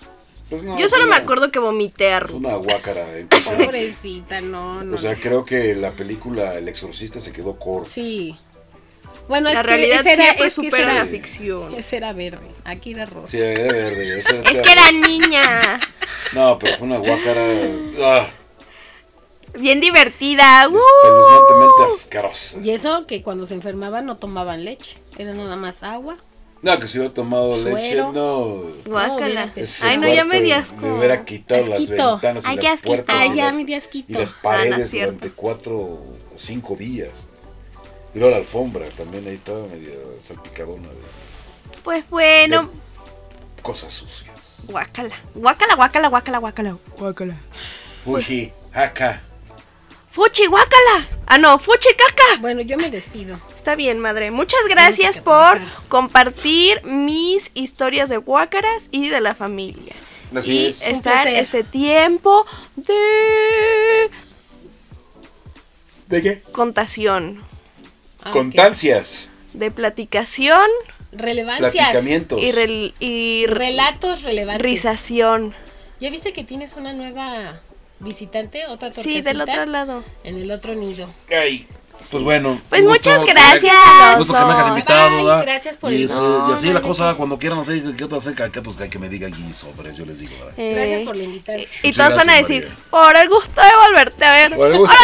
Pues 0.50 0.62
no, 0.64 0.78
Yo 0.78 0.88
solo 0.88 1.06
me 1.06 1.16
acuerdo 1.16 1.50
que 1.50 1.58
vomité 1.58 2.12
a 2.12 2.20
Ruth. 2.20 2.36
Una 2.36 2.54
guácara. 2.56 3.04
Pobrecita, 3.44 4.40
no, 4.40 4.82
no. 4.84 4.94
O 4.94 4.98
sea, 4.98 5.16
creo 5.16 5.44
que 5.44 5.74
la 5.74 5.92
película 5.92 6.54
El 6.54 6.68
Exorcista 6.68 7.20
se 7.20 7.32
quedó 7.32 7.58
corta. 7.58 7.88
sí. 7.88 8.36
Bueno, 9.28 9.50
La 9.52 9.60
es 9.60 9.66
realidad 9.66 10.02
que 10.02 10.12
ese 10.12 10.12
era, 10.14 10.24
siempre 10.24 10.46
es 10.46 10.54
que 10.58 10.64
supera 10.66 10.82
era- 10.92 11.04
la 11.04 11.06
ficción. 11.06 11.74
Ese 11.74 11.96
era 11.98 12.12
verde, 12.14 12.46
aquí 12.64 12.92
era 12.92 13.04
rosa. 13.06 13.28
Sí, 13.28 13.38
era 13.40 13.72
verde. 13.72 14.20
esa 14.20 14.30
Es 14.50 14.60
que 14.62 14.72
era 14.72 14.90
niña. 15.06 15.80
No, 16.32 16.58
pero 16.58 16.76
fue 16.78 16.86
una 16.86 16.96
guácara 16.98 17.42
ah, 18.02 18.26
Bien 19.58 19.80
divertida. 19.80 20.68
¡Uh! 20.68 20.78
asquerosa. 21.94 22.58
Y 22.62 22.70
eso 22.70 23.06
que 23.06 23.22
cuando 23.22 23.46
se 23.46 23.54
enfermaban 23.54 24.06
no 24.06 24.16
tomaban 24.16 24.64
leche, 24.64 24.98
era 25.16 25.32
nada 25.34 25.56
más 25.56 25.82
agua. 25.82 26.16
No, 26.60 26.76
que 26.78 26.88
si 26.88 26.98
hubiera 26.98 27.14
tomado 27.14 27.50
leche, 27.52 27.70
Suero. 27.70 28.12
no. 28.12 28.62
Guácala. 28.84 29.52
Ay, 29.82 29.96
no, 29.98 30.12
ya 30.12 30.24
me 30.24 30.40
di 30.40 30.52
asco. 30.52 30.86
hubiera 30.96 31.24
quitado 31.24 31.60
las 31.66 31.80
Asquito. 31.80 32.10
ventanas 32.12 32.44
y 32.44 32.48
Ay, 32.48 32.56
las 32.56 32.80
puertas 32.80 33.16
Ay, 33.18 33.30
y, 33.32 33.36
ya 33.36 33.44
las, 33.46 33.54
me 33.56 33.64
di 33.64 33.74
asquito. 33.74 34.12
y 34.12 34.14
las 34.14 34.32
Ah, 34.32 34.34
no 34.36 34.42
paredes 34.42 34.78
es 34.80 34.90
cierto. 34.90 35.12
durante 35.14 35.36
cuatro 35.36 35.76
o 35.78 36.16
cinco 36.36 36.74
días. 36.74 37.27
Y 38.14 38.18
luego 38.18 38.30
la 38.32 38.38
alfombra 38.38 38.86
también 38.96 39.26
ahí 39.26 39.34
estaba 39.34 39.66
medio 39.66 39.92
salpicadona 40.20 40.88
de 40.88 40.94
Pues 41.84 42.08
bueno. 42.10 42.70
cosas 43.62 43.92
sucias. 43.92 44.34
Guácala. 44.64 45.14
Guácala, 45.34 45.74
guácala, 45.74 46.08
guácala, 46.08 46.38
guácala. 46.38 46.76
Guácala. 46.98 47.34
Fuji, 48.04 48.52
acá. 48.72 49.22
Fuchi, 50.10 50.46
guácala. 50.46 51.06
Ah, 51.26 51.38
no, 51.38 51.58
fuchi, 51.58 51.90
caca. 51.90 52.40
Bueno, 52.40 52.62
yo 52.62 52.76
me 52.76 52.90
despido. 52.90 53.38
Está 53.54 53.76
bien, 53.76 53.98
madre. 54.00 54.30
Muchas 54.30 54.60
gracias 54.68 55.20
por 55.20 55.34
trabajar. 55.34 55.68
compartir 55.88 56.82
mis 56.84 57.50
historias 57.54 58.08
de 58.08 58.16
guácaras 58.16 58.88
y 58.90 59.10
de 59.10 59.20
la 59.20 59.34
familia. 59.34 59.94
Así 60.34 60.52
y 60.52 60.66
es. 60.66 60.82
Estar 60.82 61.28
este 61.28 61.62
tiempo 61.62 62.46
de 62.74 64.10
¿De 66.08 66.22
qué? 66.22 66.42
contación, 66.52 67.42
Ah. 68.28 68.32
Contancias. 68.32 69.28
de 69.52 69.70
platicación 69.70 70.68
Relevancias. 71.12 71.72
Platicamientos. 71.72 72.40
y, 72.40 72.52
rel- 72.52 72.92
y 73.00 73.44
r- 73.44 73.54
Relatos 73.54 74.22
relevantes. 74.22 74.62
rización. 74.62 75.54
¿Ya 76.00 76.10
viste 76.10 76.32
que 76.32 76.44
tienes 76.44 76.74
una 76.76 76.92
nueva 76.92 77.60
visitante? 77.98 78.66
Otra 78.66 78.92
Sí, 78.92 79.20
del 79.22 79.40
otro 79.40 79.64
lado. 79.66 80.04
En 80.22 80.36
el 80.38 80.50
otro 80.50 80.74
nido. 80.74 81.08
Ay. 81.30 81.66
Pues 82.12 82.22
bueno. 82.22 82.60
Pues 82.68 82.84
gusto 82.84 83.10
muchas 83.10 83.24
que- 83.24 83.32
gracias. 83.32 83.74
un 84.12 84.18
gusto 84.18 84.32
que 84.34 84.38
me 84.38 84.44
hayan 84.52 84.56
Bye, 84.60 84.68
invitado, 84.68 85.16
¿verdad? 85.24 85.42
gracias 85.42 85.76
por 85.78 85.92
y, 85.92 86.04
No, 86.06 86.50
y 86.50 86.52
así 86.52 86.66
no, 86.68 86.74
la 86.74 86.80
no, 86.80 86.86
cosa, 86.86 87.10
no. 87.10 87.16
cuando 87.16 87.38
quieran 87.40 87.58
hacer 87.58 87.82
qué 87.96 88.04
otra 88.04 88.20
cerca, 88.20 88.52
que 88.52 88.62
pues 88.62 88.76
que, 88.76 88.88
que 88.88 88.98
me 89.00 89.08
digan 89.08 89.34
y 89.48 89.52
sobre 89.52 89.92
yo 89.92 90.04
les 90.06 90.20
digo, 90.20 90.32
¿verdad? 90.36 90.54
Eh, 90.58 90.74
Gracias 90.74 91.00
por 91.02 91.16
la 91.16 91.22
invitación. 91.24 91.66
Y 91.82 91.90
todos 91.92 92.14
van 92.14 92.30
a 92.30 92.34
decir, 92.34 92.68
María. 92.68 92.84
por 92.90 93.16
el 93.16 93.28
gusto 93.28 93.60
de 93.60 93.70
volverte 93.88 94.24
a 94.24 94.32
ver. 94.32 94.54
Por 94.54 94.70
el 94.72 94.78
gusto. 94.78 94.94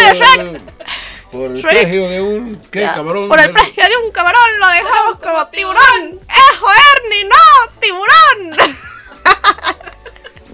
Por 1.35 1.51
el 1.51 1.59
Shrek. 1.61 1.73
precio 1.73 2.09
de 2.09 2.21
un 2.23 2.63
¿qué, 2.71 2.81
Ya, 2.83 2.95
cabrón? 2.95 3.29
Por 3.29 3.41
el 3.41 3.53
precio 3.53 3.83
de 3.83 3.97
un 4.05 4.13
camarón 4.13 4.59
lo 4.61 4.69
dejamos 4.69 5.19
como 5.21 5.49
tiburón. 5.49 6.21
¡Ejo, 6.29 6.67
Ernie! 6.97 7.25
¡No! 7.25 7.73
¡Tiburón! 7.81 8.57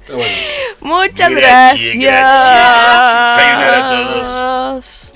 Bueno. 0.08 0.24
Muchas 0.80 1.28
Gracias, 1.30 1.94
gracias. 1.94 3.36
a 3.36 3.88
todos. 3.90 5.14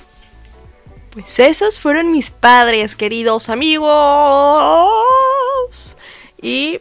Pues 1.09 1.39
esos 1.39 1.79
fueron 1.79 2.11
mis 2.11 2.29
padres, 2.29 2.95
queridos 2.95 3.49
amigos. 3.49 3.87
Y 6.41 6.79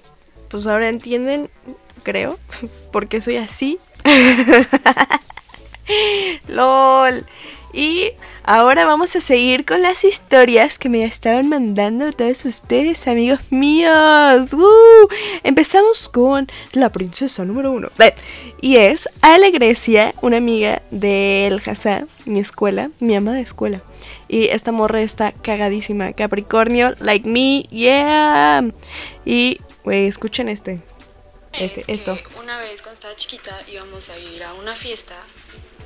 pues 0.48 0.66
ahora 0.66 0.88
entienden, 0.90 1.48
creo, 2.02 2.38
por 2.92 3.08
qué 3.08 3.22
soy 3.22 3.38
así. 3.38 3.80
LOL. 6.48 7.24
Y 7.72 8.12
ahora 8.44 8.84
vamos 8.84 9.16
a 9.16 9.20
seguir 9.20 9.64
con 9.64 9.82
las 9.82 10.04
historias 10.04 10.78
que 10.78 10.88
me 10.88 11.04
estaban 11.04 11.48
mandando 11.48 12.12
todos 12.12 12.44
ustedes, 12.44 13.06
amigos 13.08 13.40
míos. 13.50 14.52
¡Uh! 14.52 15.08
Empezamos 15.42 16.08
con 16.08 16.48
la 16.72 16.90
princesa 16.90 17.44
número 17.44 17.72
uno. 17.72 17.90
Y 18.60 18.76
es 18.76 19.08
Alegrecia, 19.22 20.14
una 20.22 20.36
amiga 20.36 20.82
del 20.90 21.60
Hazá, 21.66 22.06
mi 22.24 22.40
escuela, 22.40 22.90
mi 23.00 23.16
ama 23.16 23.32
de 23.32 23.40
escuela. 23.40 23.82
Y 24.28 24.48
esta 24.48 24.72
morra 24.72 25.02
está 25.02 25.32
cagadísima. 25.32 26.12
Capricornio, 26.12 26.94
like 26.98 27.28
me, 27.28 27.62
yeah. 27.70 28.64
Y, 29.24 29.60
güey, 29.84 30.06
escuchen 30.06 30.48
este. 30.48 30.80
Este, 31.52 31.80
Es 31.80 31.86
que 31.86 31.92
esto. 31.92 32.18
Una 32.42 32.58
vez 32.58 32.82
cuando 32.82 32.94
estaba 32.94 33.16
chiquita 33.16 33.60
íbamos 33.72 34.08
a 34.10 34.18
ir 34.18 34.42
a 34.42 34.54
una 34.54 34.74
fiesta 34.74 35.14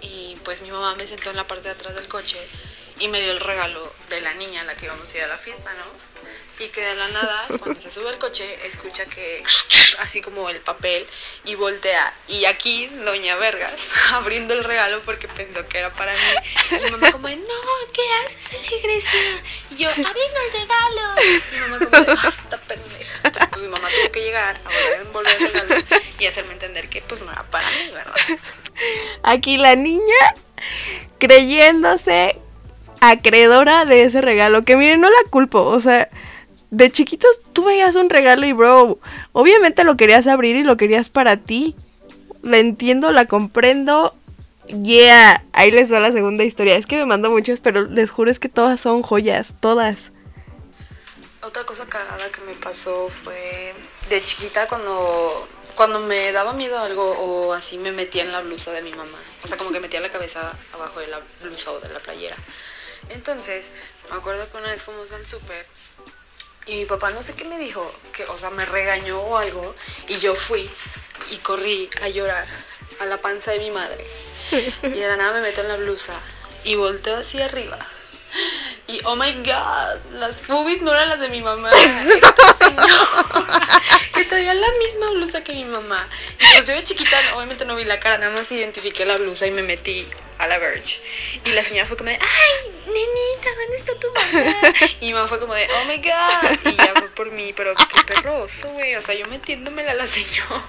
y 0.01 0.37
pues 0.45 0.63
mi 0.63 0.71
mamá 0.71 0.95
me 0.97 1.07
sentó 1.07 1.31
en 1.31 1.37
la 1.37 1.47
parte 1.47 1.65
de 1.69 1.75
atrás 1.75 1.95
del 1.95 2.09
coche 2.09 2.39
y 2.99 3.09
me 3.09 3.21
dio 3.21 3.33
el 3.33 3.41
regalo 3.41 3.93
de 4.09 4.21
la 4.21 4.35
niña 4.35 4.63
a 4.63 4.65
la 4.65 4.75
que 4.77 4.87
íbamos 4.87 5.13
a 5.13 5.17
ir 5.19 5.23
a 5.25 5.29
la 5.29 5.39
fiesta, 5.39 5.73
¿no? 5.75 6.09
Y 6.65 6.69
que 6.71 6.81
de 6.81 6.97
la 6.97 7.07
nada, 7.09 7.47
cuando 7.61 7.81
se 7.81 7.89
sube 7.89 8.09
al 8.09 8.19
coche, 8.19 8.67
escucha 8.67 9.07
que 9.07 9.45
así 10.01 10.21
como 10.21 10.51
el 10.51 10.59
papel 10.61 11.07
y 11.45 11.55
voltea. 11.55 12.13
Y 12.27 12.47
aquí 12.47 12.87
Doña 12.89 13.37
Vergas 13.37 13.91
abriendo 14.13 14.55
el 14.55 14.65
regalo 14.65 15.01
porque 15.05 15.29
pensó 15.29 15.67
que 15.69 15.79
era 15.79 15.93
para 15.93 16.13
mí. 16.13 16.19
Y 16.73 16.75
mi 16.85 16.91
mamá 16.91 17.13
como, 17.13 17.29
de, 17.29 17.37
no, 17.37 17.45
¿qué 17.93 18.03
haces, 18.27 18.69
Alegrecia? 18.69 19.21
Y 19.71 19.77
yo, 19.77 19.89
abriendo 19.89 20.41
el 20.47 20.53
regalo. 20.53 21.15
Y 21.23 21.55
mi 21.55 21.61
mamá 21.61 21.79
como, 21.79 22.05
de, 22.05 22.13
"Ah, 22.25 22.29
esta 22.29 22.59
pendeja. 22.61 23.21
Entonces 23.23 23.49
pues 23.51 23.63
mi 23.63 23.69
mamá 23.69 23.89
tuvo 23.89 24.11
que 24.13 24.21
llegar 24.23 24.57
a 24.57 24.69
volver 24.69 24.95
a 24.95 25.03
envolver 25.03 25.37
el 25.43 25.53
regalo 25.53 25.85
y 26.19 26.27
hacerme 26.27 26.53
entender 26.55 26.89
que 26.89 27.01
pues 27.03 27.21
no 27.23 27.31
era 27.31 27.45
para 27.45 27.71
mí, 27.71 27.91
¿verdad? 27.93 28.15
Aquí 29.23 29.59
la 29.59 29.77
niña 29.77 30.35
creyéndose 31.19 32.37
acreedora 33.01 33.85
de 33.85 34.05
ese 34.05 34.21
regalo. 34.21 34.65
Que 34.65 34.77
miren, 34.77 35.01
no 35.01 35.09
la 35.09 35.31
culpo. 35.31 35.63
O 35.65 35.81
sea, 35.81 36.09
de 36.71 36.91
chiquitos 36.91 37.41
tú 37.53 37.65
veías 37.65 37.97
un 37.97 38.11
regalo 38.11 38.47
y 38.47 38.53
bro, 38.53 38.99
obviamente 39.33 39.85
lo 39.85 39.97
querías 39.97 40.27
abrir 40.27 40.57
y 40.57 40.63
lo 40.63 40.77
querías 40.77 41.11
para 41.11 41.37
ti. 41.37 41.75
La 42.43 42.59
entiendo, 42.59 43.11
la 43.11 43.27
comprendo. 43.27 44.15
Yeah, 44.69 45.45
ahí 45.53 45.71
les 45.71 45.93
va 45.93 45.99
la 45.99 46.13
segunda 46.13 46.45
historia. 46.45 46.77
Es 46.77 46.87
que 46.87 46.97
me 46.97 47.07
mando 47.07 47.31
muchas, 47.31 47.61
pero 47.61 47.83
les 47.83 48.11
juro 48.11 48.31
es 48.31 48.39
que 48.39 48.49
todas 48.49 48.81
son 48.81 49.03
joyas, 49.03 49.55
todas. 49.61 50.13
Otra 51.43 51.65
cosa 51.65 51.87
cagada 51.87 52.31
que 52.31 52.43
me 52.43 52.53
pasó 52.55 53.09
fue 53.09 53.73
de 54.11 54.23
chiquita 54.23 54.69
cuando, 54.69 55.49
cuando 55.79 56.01
me 56.01 56.33
daba 56.33 56.55
miedo 56.55 56.77
algo 56.81 57.09
o 57.13 57.53
así 57.53 57.79
me 57.79 57.93
metía 57.93 58.25
en 58.25 58.33
la 58.33 58.41
blusa 58.41 58.73
de 58.73 58.83
mi 58.83 58.91
mamá. 58.91 59.17
O 59.45 59.47
sea, 59.47 59.57
como 59.57 59.71
que 59.71 59.79
metía 59.79 60.01
la 60.01 60.11
cabeza 60.11 60.53
abajo 60.75 60.99
de 60.99 61.07
la 61.07 61.21
blusa 61.41 61.71
o 61.71 61.79
de 61.79 61.89
la 61.91 62.01
playera. 62.01 62.35
Entonces, 63.11 63.71
me 64.11 64.17
acuerdo 64.17 64.51
que 64.51 64.57
una 64.57 64.71
vez 64.71 64.83
fuimos 64.83 65.13
al 65.13 65.25
súper 65.25 65.67
y 66.67 66.79
mi 66.81 66.85
papá 66.85 67.11
no 67.11 67.23
sé 67.23 67.37
qué 67.37 67.45
me 67.45 67.61
dijo, 67.61 67.89
que, 68.13 68.25
o 68.25 68.37
sea, 68.37 68.51
me 68.51 68.67
regañó 68.67 69.21
o 69.21 69.37
algo 69.37 69.73
y 70.09 70.19
yo 70.19 70.35
fui 70.35 70.69
y 71.31 71.37
corrí 71.37 71.89
a 72.03 72.09
llorar 72.09 72.49
a 72.99 73.05
la 73.05 73.21
panza 73.21 73.53
de 73.53 73.61
mi 73.61 73.71
madre. 73.71 74.05
Y 74.83 74.99
de 74.99 75.07
la 75.07 75.17
nada 75.17 75.35
me 75.35 75.43
meto 75.43 75.61
en 75.61 75.69
la 75.69 75.77
blusa 75.77 76.19
y 76.65 76.75
volteo 76.75 77.19
hacia 77.19 77.45
arriba. 77.45 77.79
Y 78.87 79.01
oh 79.05 79.17
my 79.17 79.33
god, 79.45 79.97
las 80.15 80.47
boobies 80.47 80.81
no 80.81 80.93
eran 80.93 81.11
las 81.11 81.21
de 81.21 81.29
mi 81.29 81.43
mamá, 81.43 81.71
que 84.15 84.25
traía 84.25 84.55
la 84.55 84.67
misma 84.79 85.11
blusa 85.11 85.45
que 85.45 85.53
mi 85.53 85.65
mamá. 85.65 86.09
Y 86.41 86.53
pues 86.53 86.65
yo 86.65 86.75
de 86.75 86.83
chiquita 86.85 87.17
obviamente 87.35 87.67
no 87.67 87.77
vi 87.77 87.85
la 87.85 88.01
cara, 88.01 88.17
nada 88.17 88.33
más 88.33 88.51
identifiqué 88.51 89.05
la 89.05 89.19
blusa 89.19 89.47
y 89.47 89.51
me 89.51 89.63
metí 89.63 90.07
a 90.39 90.47
la 90.47 90.59
Verge. 90.59 91.03
Y 91.45 91.51
la 91.51 91.63
señora 91.63 91.87
fue 91.87 91.97
como 91.97 92.11
de, 92.11 92.19
ay, 92.19 92.71
nenita, 92.87 93.51
¿dónde 93.61 93.77
está 93.77 93.99
tu 93.99 94.11
mamá? 94.13 94.57
Y 95.01 95.07
mi 95.07 95.13
mamá 95.13 95.29
fue 95.29 95.39
como 95.41 95.55
de, 95.55 95.69
oh 95.71 95.85
my 95.85 95.97
god. 95.99 96.73
Y 96.73 96.77
ya 96.77 96.95
fue 96.95 97.09
por 97.11 97.31
mí, 97.33 97.53
pero 97.53 97.75
qué 97.75 98.05
perroso, 98.05 98.71
güey. 98.71 98.97
O 98.97 99.03
sea, 99.03 99.15
yo 99.15 99.27
metiéndomela 99.27 99.93
a 99.93 99.95
la 99.95 100.07
señora. 100.07 100.63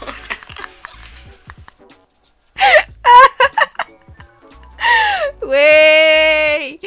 Güey, 5.41 6.79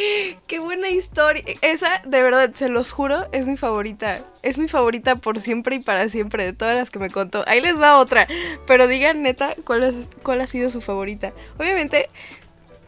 qué 0.47 0.59
buena 0.61 0.89
historia. 0.89 1.43
Esa, 1.63 2.03
de 2.05 2.23
verdad, 2.23 2.53
se 2.55 2.69
los 2.69 2.93
juro, 2.93 3.27
es 3.33 3.47
mi 3.47 3.57
favorita. 3.57 4.21
Es 4.43 4.59
mi 4.59 4.69
favorita 4.69 5.17
por 5.17 5.41
siempre 5.41 5.77
y 5.77 5.79
para 5.81 6.09
siempre 6.09 6.45
de 6.45 6.53
todas 6.53 6.77
las 6.77 6.91
que 6.91 6.99
me 6.99 7.11
contó. 7.11 7.45
Ahí 7.47 7.61
les 7.61 7.81
va 7.81 7.99
otra. 7.99 8.29
Pero 8.67 8.87
digan 8.87 9.23
neta 9.23 9.57
cuál, 9.65 10.41
ha 10.41 10.47
sido 10.47 10.71
su 10.71 10.81
favorita. 10.81 11.33
Obviamente, 11.59 12.09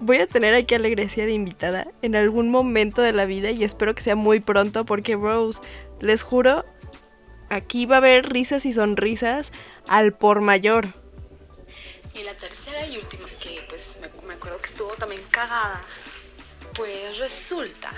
voy 0.01 0.19
a 0.19 0.27
tener 0.27 0.55
aquí 0.55 0.75
a 0.75 0.79
Alegrecia 0.79 1.27
de 1.27 1.33
invitada 1.33 1.88
en 2.03 2.14
algún 2.14 2.51
momento 2.51 3.03
de 3.03 3.12
la 3.12 3.25
vida 3.25 3.51
y 3.51 3.64
espero 3.64 3.95
que 3.95 4.03
sea 4.03 4.17
muy 4.17 4.40
pronto 4.40 4.85
porque, 4.85 5.17
bros, 5.17 5.62
les 6.01 6.23
juro, 6.23 6.64
aquí 7.49 7.87
va 7.87 7.97
a 7.97 7.99
haber 7.99 8.31
risas 8.31 8.67
y 8.67 8.73
sonrisas 8.73 9.53
al 9.88 10.12
por 10.12 10.40
mayor. 10.40 11.04
Y 12.14 12.22
la 12.22 12.35
tercera 12.35 12.87
y 12.87 12.96
última, 12.96 13.29
que 13.40 13.64
pues 13.68 13.98
me, 14.00 14.35
acuerdo 14.35 14.59
que 14.59 14.68
estuvo 14.68 14.90
también 14.94 15.22
cagada, 15.31 15.83
pues 16.74 17.18
resulta 17.18 17.92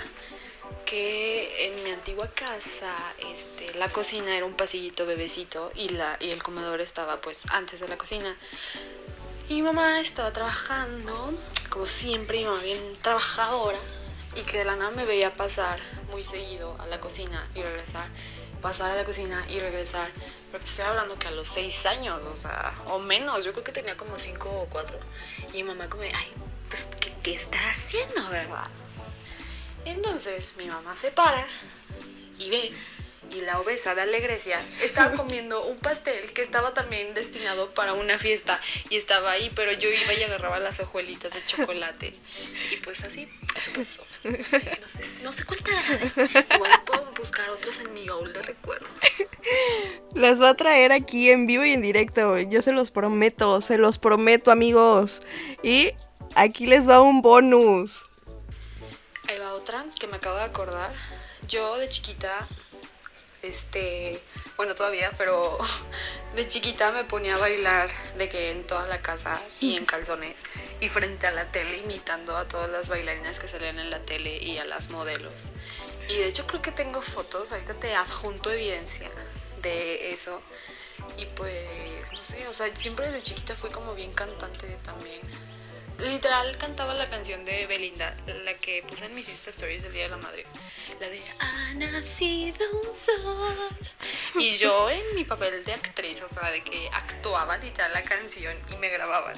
que 0.85 1.67
en 1.67 1.83
mi 1.83 1.91
antigua 1.91 2.27
casa 2.31 2.93
este, 3.31 3.73
la 3.75 3.89
cocina 3.89 4.35
era 4.35 4.45
un 4.45 4.55
pasillito 4.55 5.05
bebecito 5.05 5.71
y, 5.75 5.89
la, 5.89 6.17
y 6.19 6.31
el 6.31 6.41
comedor 6.41 6.81
estaba 6.81 7.21
pues 7.21 7.45
antes 7.51 7.79
de 7.79 7.87
la 7.87 7.97
cocina. 7.97 8.35
Y 9.49 9.61
mamá 9.61 10.01
estaba 10.01 10.33
trabajando, 10.33 11.33
como 11.69 11.85
siempre, 11.85 12.39
mi 12.39 12.45
mamá 12.45 12.61
bien 12.63 12.97
trabajadora, 13.01 13.79
y 14.35 14.41
que 14.41 14.57
de 14.57 14.65
la 14.65 14.75
nada 14.75 14.91
me 14.91 15.05
veía 15.05 15.33
pasar 15.33 15.79
muy 16.11 16.23
seguido 16.23 16.75
a 16.79 16.87
la 16.87 16.99
cocina 16.99 17.47
y 17.55 17.61
regresar, 17.61 18.07
pasar 18.61 18.91
a 18.91 18.95
la 18.95 19.05
cocina 19.05 19.45
y 19.49 19.59
regresar. 19.59 20.11
Pero 20.51 20.63
te 20.63 20.69
estoy 20.69 20.85
hablando 20.85 21.19
que 21.19 21.27
a 21.27 21.31
los 21.31 21.47
seis 21.47 21.85
años, 21.85 22.21
o 22.23 22.35
sea, 22.35 22.73
o 22.87 22.99
menos, 22.99 23.43
yo 23.43 23.51
creo 23.51 23.63
que 23.63 23.71
tenía 23.71 23.97
como 23.97 24.17
cinco 24.17 24.49
o 24.49 24.65
cuatro. 24.67 24.97
Y 25.53 25.57
mi 25.57 25.63
mamá 25.63 25.89
como, 25.89 26.03
ay, 26.03 26.31
pues, 26.69 26.87
¿qué, 26.99 27.13
qué 27.21 27.35
estará 27.35 27.69
haciendo, 27.69 28.29
verdad? 28.29 28.67
Entonces 29.85 30.53
mi 30.57 30.65
mamá 30.65 30.95
se 30.95 31.11
para 31.11 31.47
y 32.37 32.49
ve 32.49 32.73
y 33.31 33.41
la 33.41 33.59
obesa 33.59 33.95
de 33.95 34.01
Alegrecia 34.01 34.63
estaba 34.81 35.11
comiendo 35.17 35.65
un 35.65 35.77
pastel 35.77 36.31
que 36.33 36.41
estaba 36.41 36.73
también 36.73 37.13
destinado 37.13 37.73
para 37.73 37.93
una 37.93 38.17
fiesta 38.17 38.59
y 38.89 38.97
estaba 38.97 39.31
ahí, 39.31 39.51
pero 39.55 39.71
yo 39.73 39.89
iba 39.89 40.13
y 40.13 40.23
agarraba 40.23 40.59
las 40.59 40.79
hojuelitas 40.79 41.33
de 41.33 41.43
chocolate 41.45 42.13
y 42.71 42.75
pues 42.77 43.03
así, 43.03 43.29
eso 43.55 43.71
pasó. 43.75 44.05
No 44.23 44.45
sé, 44.45 44.79
no 44.81 44.87
sé, 44.87 45.19
no 45.23 45.31
sé 45.31 45.45
cuánta, 45.45 45.71
igual 46.55 46.81
puedo 46.85 46.86
buscar 47.17 47.49
otros 47.49 47.79
en 47.79 47.93
mi 47.93 48.07
baúl 48.07 48.31
de 48.31 48.41
recuerdos. 48.41 48.89
Las 50.13 50.41
va 50.41 50.49
a 50.49 50.53
traer 50.55 50.91
aquí 50.91 51.31
en 51.31 51.47
vivo 51.47 51.65
y 51.65 51.73
en 51.73 51.81
directo. 51.81 52.37
Yo 52.37 52.61
se 52.61 52.71
los 52.71 52.91
prometo, 52.91 53.61
se 53.61 53.77
los 53.77 53.97
prometo, 53.97 54.51
amigos. 54.51 55.21
Y 55.63 55.91
aquí 56.35 56.67
les 56.67 56.87
va 56.87 57.01
un 57.01 57.21
bonus. 57.21 58.05
Ahí 59.27 59.37
va 59.39 59.53
otra 59.53 59.85
que 59.99 60.07
me 60.07 60.17
acabo 60.17 60.37
de 60.37 60.43
acordar. 60.43 60.91
Yo 61.47 61.77
de 61.77 61.89
chiquita, 61.89 62.47
este, 63.41 64.21
bueno, 64.55 64.75
todavía, 64.75 65.11
pero 65.17 65.57
de 66.35 66.47
chiquita 66.47 66.91
me 66.91 67.03
ponía 67.03 67.35
a 67.35 67.37
bailar 67.37 67.89
de 68.17 68.29
que 68.29 68.51
en 68.51 68.65
toda 68.65 68.85
la 68.87 69.01
casa 69.01 69.41
y 69.59 69.75
en 69.77 69.85
calzones 69.85 70.35
y 70.79 70.89
frente 70.89 71.27
a 71.27 71.31
la 71.31 71.45
tele 71.51 71.77
imitando 71.77 72.37
a 72.37 72.47
todas 72.47 72.69
las 72.69 72.89
bailarinas 72.89 73.39
que 73.39 73.47
salían 73.47 73.79
en 73.79 73.89
la 73.89 73.99
tele 73.99 74.37
y 74.37 74.57
a 74.57 74.65
las 74.65 74.89
modelos. 74.89 75.51
Y 76.09 76.17
de 76.17 76.27
hecho 76.27 76.47
creo 76.47 76.61
que 76.61 76.71
tengo 76.71 77.01
fotos, 77.01 77.51
ahorita 77.51 77.73
te 77.73 77.95
adjunto 77.95 78.51
evidencia 78.51 79.09
de 79.61 80.13
eso. 80.13 80.41
Y 81.17 81.25
pues, 81.25 82.11
no 82.13 82.23
sé, 82.23 82.47
o 82.47 82.53
sea, 82.53 82.73
siempre 82.75 83.07
desde 83.07 83.21
chiquita 83.21 83.55
fui 83.55 83.69
como 83.69 83.93
bien 83.93 84.13
cantante 84.13 84.67
también. 84.83 85.21
Literal 85.99 86.55
cantaba 86.57 86.93
la 86.93 87.09
canción 87.09 87.43
de 87.43 87.65
Belinda, 87.65 88.15
la 88.45 88.53
que 88.53 88.83
puse 88.83 89.05
en 89.05 89.15
mis 89.15 89.29
Insta 89.29 89.49
Stories 89.49 89.83
el 89.83 89.93
Día 89.93 90.03
de 90.03 90.09
la 90.09 90.17
Madre. 90.17 90.45
La 90.99 91.09
de 91.09 91.19
Ha 91.39 91.73
nacido 91.73 92.65
un 92.83 92.93
sol. 92.93 93.67
Y 94.35 94.55
yo 94.57 94.91
en 94.91 95.15
mi 95.15 95.25
papel 95.25 95.63
de 95.65 95.73
actriz, 95.73 96.21
o 96.21 96.29
sea, 96.29 96.51
de 96.51 96.63
que 96.63 96.87
actuaba 96.93 97.57
literal 97.57 97.93
la 97.93 98.03
canción 98.03 98.55
y 98.71 98.77
me 98.77 98.89
grababan. 98.89 99.35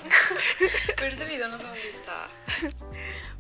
Pero 0.97 1.15
ese 1.15 1.23
video 1.25 1.47
no 1.47 1.57
sé 1.59 1.65
dónde 1.65 1.89
está. 1.89 2.27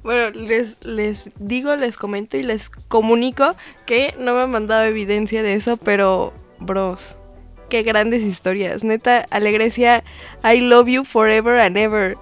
Bueno, 0.03 0.29
les, 0.31 0.83
les 0.85 1.29
digo, 1.39 1.75
les 1.75 1.97
comento 1.97 2.37
y 2.37 2.43
les 2.43 2.69
comunico 2.69 3.55
que 3.85 4.15
no 4.17 4.33
me 4.33 4.41
han 4.41 4.51
mandado 4.51 4.85
evidencia 4.85 5.43
de 5.43 5.55
eso, 5.55 5.75
pero, 5.77 6.33
bros, 6.59 7.17
qué 7.69 7.83
grandes 7.83 8.23
historias. 8.23 8.83
Neta, 8.83 9.25
Alegrecia, 9.29 10.03
I 10.43 10.61
love 10.61 10.87
you 10.87 11.03
forever 11.03 11.59
and 11.59 11.77
ever. 11.77 12.17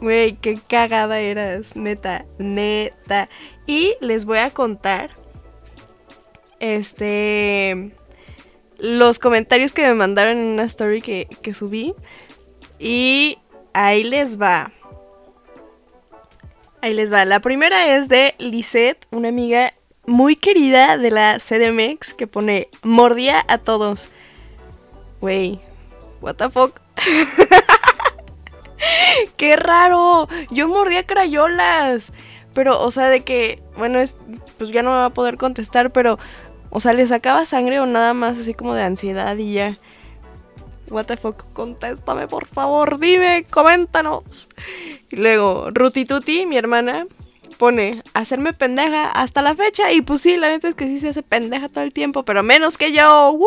Güey, 0.00 0.36
qué 0.36 0.58
cagada 0.68 1.20
eras, 1.20 1.76
neta, 1.76 2.24
neta. 2.38 3.28
Y 3.66 3.94
les 4.00 4.24
voy 4.24 4.38
a 4.38 4.50
contar, 4.50 5.10
este, 6.60 7.92
los 8.78 9.18
comentarios 9.18 9.72
que 9.72 9.86
me 9.86 9.94
mandaron 9.94 10.38
en 10.38 10.46
una 10.46 10.64
story 10.64 11.02
que, 11.02 11.28
que 11.42 11.54
subí. 11.54 11.94
Y 12.78 13.38
ahí 13.72 14.02
les 14.02 14.40
va. 14.40 14.72
Ahí 16.82 16.94
les 16.94 17.12
va. 17.12 17.24
La 17.24 17.38
primera 17.38 17.94
es 17.94 18.08
de 18.08 18.34
Lisette, 18.38 19.06
una 19.12 19.28
amiga 19.28 19.72
muy 20.04 20.34
querida 20.34 20.98
de 20.98 21.12
la 21.12 21.38
CDMX 21.38 22.12
que 22.12 22.26
pone 22.26 22.68
mordía 22.82 23.44
a 23.46 23.58
todos. 23.58 24.08
Wey, 25.20 25.60
what 26.20 26.34
the 26.34 26.50
fuck. 26.50 26.80
Qué 29.36 29.54
raro. 29.54 30.26
Yo 30.50 30.66
mordía 30.66 31.06
crayolas. 31.06 32.12
Pero, 32.52 32.82
o 32.82 32.90
sea, 32.90 33.10
de 33.10 33.20
que, 33.20 33.62
bueno, 33.76 34.00
es, 34.00 34.16
pues 34.58 34.72
ya 34.72 34.82
no 34.82 34.90
me 34.90 34.96
va 34.96 35.04
a 35.04 35.10
poder 35.10 35.36
contestar, 35.36 35.92
pero, 35.92 36.18
o 36.70 36.80
sea, 36.80 36.94
le 36.94 37.06
sacaba 37.06 37.44
sangre 37.44 37.78
o 37.78 37.86
nada 37.86 38.12
más 38.12 38.40
así 38.40 38.54
como 38.54 38.74
de 38.74 38.82
ansiedad 38.82 39.36
y 39.36 39.52
ya. 39.52 39.78
What 40.88 41.06
the 41.06 41.16
fuck, 41.16 41.44
contéstame 41.52 42.28
por 42.28 42.46
favor, 42.46 42.98
dime, 42.98 43.46
coméntanos. 43.48 44.48
Y 45.10 45.16
luego, 45.16 45.70
Ruti 45.70 46.04
Tuti, 46.04 46.46
mi 46.46 46.56
hermana, 46.56 47.06
pone 47.62 48.02
hacerme 48.12 48.52
pendeja 48.52 49.08
hasta 49.08 49.40
la 49.40 49.54
fecha. 49.54 49.92
Y 49.92 50.02
pues 50.02 50.20
sí, 50.20 50.36
la 50.36 50.48
neta 50.48 50.68
es 50.68 50.74
que 50.74 50.86
sí 50.86 51.00
se 51.00 51.10
hace 51.10 51.22
pendeja 51.22 51.68
todo 51.68 51.84
el 51.84 51.92
tiempo, 51.92 52.24
pero 52.24 52.42
menos 52.42 52.76
que 52.76 52.92
yo. 52.92 53.38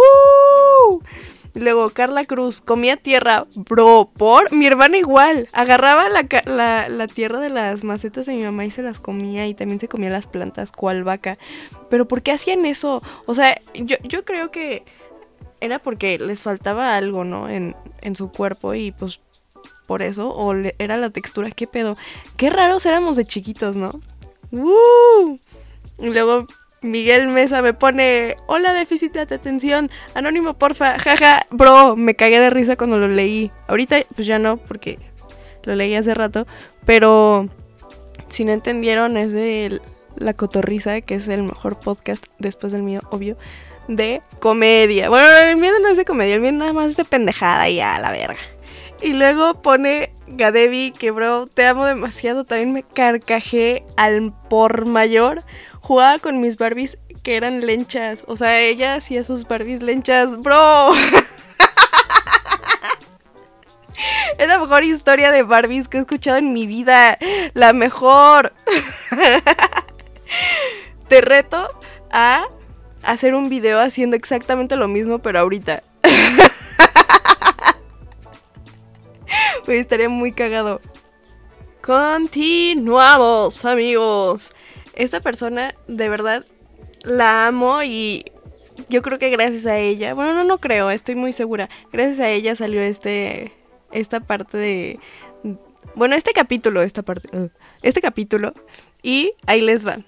Y 1.53 1.59
Luego, 1.59 1.89
Carla 1.89 2.25
Cruz, 2.25 2.61
comía 2.61 2.97
tierra, 2.97 3.45
bro, 3.55 4.09
por 4.15 4.51
mi 4.53 4.67
hermana 4.67 4.97
igual. 4.97 5.47
Agarraba 5.53 6.07
la, 6.09 6.87
la 6.89 7.07
tierra 7.07 7.39
de 7.39 7.49
las 7.49 7.83
macetas 7.83 8.25
de 8.25 8.35
mi 8.35 8.43
mamá 8.43 8.65
y 8.65 8.71
se 8.71 8.83
las 8.83 8.99
comía. 8.99 9.47
Y 9.47 9.53
también 9.53 9.79
se 9.79 9.87
comía 9.87 10.09
las 10.09 10.27
plantas, 10.27 10.71
cual 10.71 11.03
vaca. 11.03 11.37
Pero 11.89 12.07
¿por 12.07 12.21
qué 12.21 12.31
hacían 12.31 12.65
eso? 12.65 13.03
O 13.25 13.35
sea, 13.35 13.61
yo, 13.73 13.97
yo 14.03 14.25
creo 14.25 14.51
que 14.51 14.83
era 15.61 15.79
porque 15.79 16.17
les 16.19 16.43
faltaba 16.43 16.95
algo, 16.95 17.23
¿no? 17.23 17.49
En, 17.49 17.75
en 18.01 18.15
su 18.15 18.31
cuerpo 18.31 18.73
y 18.73 18.91
pues 18.91 19.19
por 19.87 20.01
eso, 20.01 20.29
o 20.29 20.53
era 20.79 20.97
la 20.97 21.09
textura, 21.09 21.51
qué 21.51 21.67
pedo. 21.67 21.95
Qué 22.37 22.49
raros 22.49 22.85
éramos 22.85 23.17
de 23.17 23.25
chiquitos, 23.25 23.75
¿no? 23.75 23.91
¡Woo! 24.51 25.39
Y 25.99 26.07
luego 26.07 26.47
Miguel 26.81 27.27
Mesa 27.27 27.61
me 27.61 27.73
pone, 27.73 28.35
hola 28.47 28.73
déficit 28.73 29.13
de 29.13 29.21
atención, 29.21 29.89
anónimo 30.13 30.53
porfa, 30.53 30.99
jaja, 30.99 31.45
bro, 31.49 31.95
me 31.95 32.15
cagué 32.15 32.39
de 32.39 32.49
risa 32.49 32.75
cuando 32.75 32.97
lo 32.97 33.07
leí. 33.07 33.51
Ahorita 33.67 33.97
pues 34.15 34.27
ya 34.27 34.39
no, 34.39 34.57
porque 34.57 34.99
lo 35.63 35.75
leí 35.75 35.95
hace 35.95 36.13
rato, 36.13 36.47
pero 36.85 37.49
si 38.27 38.45
no 38.45 38.53
entendieron 38.53 39.17
es 39.17 39.31
de 39.33 39.81
La 40.15 40.33
Cotorrisa, 40.33 41.01
que 41.01 41.15
es 41.15 41.27
el 41.27 41.43
mejor 41.43 41.79
podcast 41.79 42.25
después 42.39 42.71
del 42.71 42.83
mío, 42.83 43.01
obvio, 43.09 43.37
de 43.87 44.21
comedia. 44.39 45.09
Bueno, 45.09 45.27
el 45.37 45.57
mío 45.57 45.71
no 45.81 45.89
es 45.89 45.97
de 45.97 46.05
comedia, 46.05 46.35
el 46.35 46.41
mío 46.41 46.51
nada 46.51 46.73
más 46.73 46.91
es 46.91 46.97
de 46.97 47.05
pendejada 47.05 47.69
y 47.69 47.79
a 47.79 47.99
la 47.99 48.11
verga. 48.11 48.39
Y 49.01 49.13
luego 49.13 49.61
pone 49.61 50.13
Gadevi, 50.27 50.91
que 50.91 51.11
bro, 51.11 51.47
te 51.47 51.65
amo 51.65 51.85
demasiado. 51.85 52.45
También 52.45 52.73
me 52.73 52.83
carcajé 52.83 53.83
al 53.97 54.33
por 54.49 54.85
mayor. 54.85 55.43
Jugaba 55.81 56.19
con 56.19 56.39
mis 56.39 56.57
Barbies 56.57 56.97
que 57.21 57.35
eran 57.35 57.65
lenchas. 57.65 58.23
O 58.27 58.35
sea, 58.35 58.59
ella 58.59 58.95
hacía 58.95 59.23
sus 59.23 59.47
Barbies 59.47 59.81
lenchas, 59.81 60.37
bro. 60.37 60.91
Es 64.37 64.47
la 64.49 64.59
mejor 64.59 64.83
historia 64.83 65.31
de 65.31 65.43
Barbies 65.43 65.87
que 65.87 65.97
he 65.97 66.01
escuchado 66.01 66.37
en 66.37 66.51
mi 66.51 66.67
vida. 66.67 67.17
La 67.53 67.71
mejor. 67.71 68.53
Te 71.07 71.21
reto 71.21 71.69
a 72.11 72.45
hacer 73.05 73.35
un 73.35 73.49
video 73.49 73.79
haciendo 73.79 74.15
exactamente 74.15 74.75
lo 74.75 74.87
mismo, 74.87 75.19
pero 75.19 75.39
ahorita. 75.39 75.83
Güey, 79.65 79.79
estaría 79.79 80.09
muy 80.09 80.31
cagado. 80.31 80.81
Continuamos, 81.81 83.65
amigos. 83.65 84.53
Esta 84.93 85.21
persona, 85.21 85.75
de 85.87 86.09
verdad, 86.09 86.45
la 87.03 87.47
amo 87.47 87.83
y 87.83 88.25
yo 88.89 89.01
creo 89.01 89.19
que 89.19 89.29
gracias 89.29 89.65
a 89.65 89.77
ella, 89.77 90.13
bueno, 90.13 90.33
no, 90.33 90.43
no 90.43 90.59
creo, 90.59 90.89
estoy 90.89 91.15
muy 91.15 91.33
segura. 91.33 91.69
Gracias 91.91 92.19
a 92.19 92.29
ella 92.29 92.55
salió 92.55 92.81
este, 92.81 93.51
esta 93.91 94.19
parte 94.19 94.57
de, 94.57 94.99
bueno, 95.95 96.15
este 96.15 96.31
capítulo, 96.33 96.81
esta 96.81 97.01
parte, 97.03 97.35
uh, 97.35 97.49
este 97.81 98.01
capítulo 98.01 98.53
y 99.01 99.33
ahí 99.45 99.61
les 99.61 99.87
va. 99.87 99.99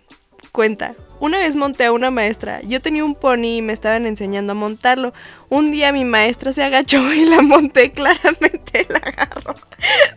Cuenta, 0.58 0.96
una 1.20 1.38
vez 1.38 1.56
monté 1.56 1.86
a 1.86 1.91
una 1.91 2.10
maestra, 2.10 2.62
yo 2.63 2.82
tenía 2.82 3.06
un 3.06 3.13
pony 3.13 3.58
y 3.58 3.62
me 3.62 3.74
estaban 3.74 4.08
enseñando 4.08 4.54
a 4.54 4.56
montarlo. 4.56 5.13
Un 5.50 5.70
día 5.70 5.91
mi 5.91 6.04
maestra 6.04 6.52
se 6.52 6.63
agachó 6.63 7.13
y 7.13 7.26
la 7.26 7.43
monté 7.43 7.91
claramente, 7.93 8.88
la 8.89 8.98
agarró 8.98 9.54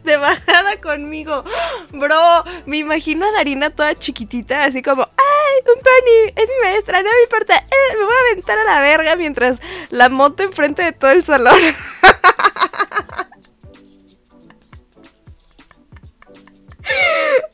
de 0.03 0.17
bajada 0.17 0.81
conmigo. 0.81 1.45
Bro, 1.91 2.45
me 2.65 2.79
imagino 2.79 3.27
a 3.27 3.33
Darina 3.33 3.69
toda 3.69 3.95
chiquitita, 3.95 4.65
así 4.65 4.81
como, 4.81 5.03
¡ay, 5.03 5.75
un 5.77 5.83
pony! 5.83 6.43
Es 6.43 6.49
mi 6.49 6.71
maestra, 6.71 7.03
no 7.03 7.11
me 7.13 7.23
importa, 7.23 7.59
eh, 7.59 7.97
me 7.99 8.05
voy 8.05 8.15
a 8.15 8.31
aventar 8.31 8.59
a 8.61 8.65
la 8.65 8.81
verga 8.81 9.17
mientras 9.17 9.61
la 9.91 10.09
monto 10.09 10.43
enfrente 10.43 10.83
de 10.83 10.93
todo 10.93 11.11
el 11.11 11.23
salón. 11.23 11.61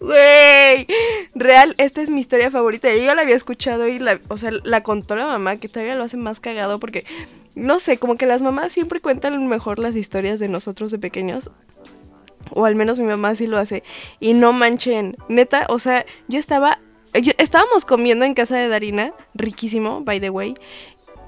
Güey, 0.00 0.86
real, 1.34 1.74
esta 1.78 2.02
es 2.02 2.10
mi 2.10 2.20
historia 2.20 2.50
favorita. 2.50 2.92
Yo 2.92 3.02
ya 3.02 3.14
la 3.14 3.22
había 3.22 3.34
escuchado 3.34 3.88
y 3.88 3.98
la, 3.98 4.20
o 4.28 4.38
sea, 4.38 4.50
la 4.64 4.82
contó 4.82 5.16
la 5.16 5.26
mamá, 5.26 5.56
que 5.56 5.68
todavía 5.68 5.94
lo 5.94 6.04
hace 6.04 6.16
más 6.16 6.38
cagado 6.38 6.78
porque, 6.78 7.04
no 7.54 7.80
sé, 7.80 7.98
como 7.98 8.16
que 8.16 8.26
las 8.26 8.42
mamás 8.42 8.72
siempre 8.72 9.00
cuentan 9.00 9.46
mejor 9.48 9.78
las 9.78 9.96
historias 9.96 10.38
de 10.38 10.48
nosotros 10.48 10.90
de 10.90 10.98
pequeños. 10.98 11.50
O 12.50 12.66
al 12.66 12.76
menos 12.76 13.00
mi 13.00 13.06
mamá 13.06 13.34
sí 13.34 13.46
lo 13.46 13.58
hace. 13.58 13.82
Y 14.20 14.34
no 14.34 14.52
manchen, 14.52 15.16
neta, 15.28 15.66
o 15.68 15.78
sea, 15.78 16.06
yo 16.28 16.38
estaba, 16.38 16.78
yo, 17.12 17.32
estábamos 17.38 17.84
comiendo 17.84 18.24
en 18.24 18.34
casa 18.34 18.56
de 18.56 18.68
Darina, 18.68 19.12
riquísimo, 19.34 20.02
by 20.02 20.20
the 20.20 20.30
way. 20.30 20.54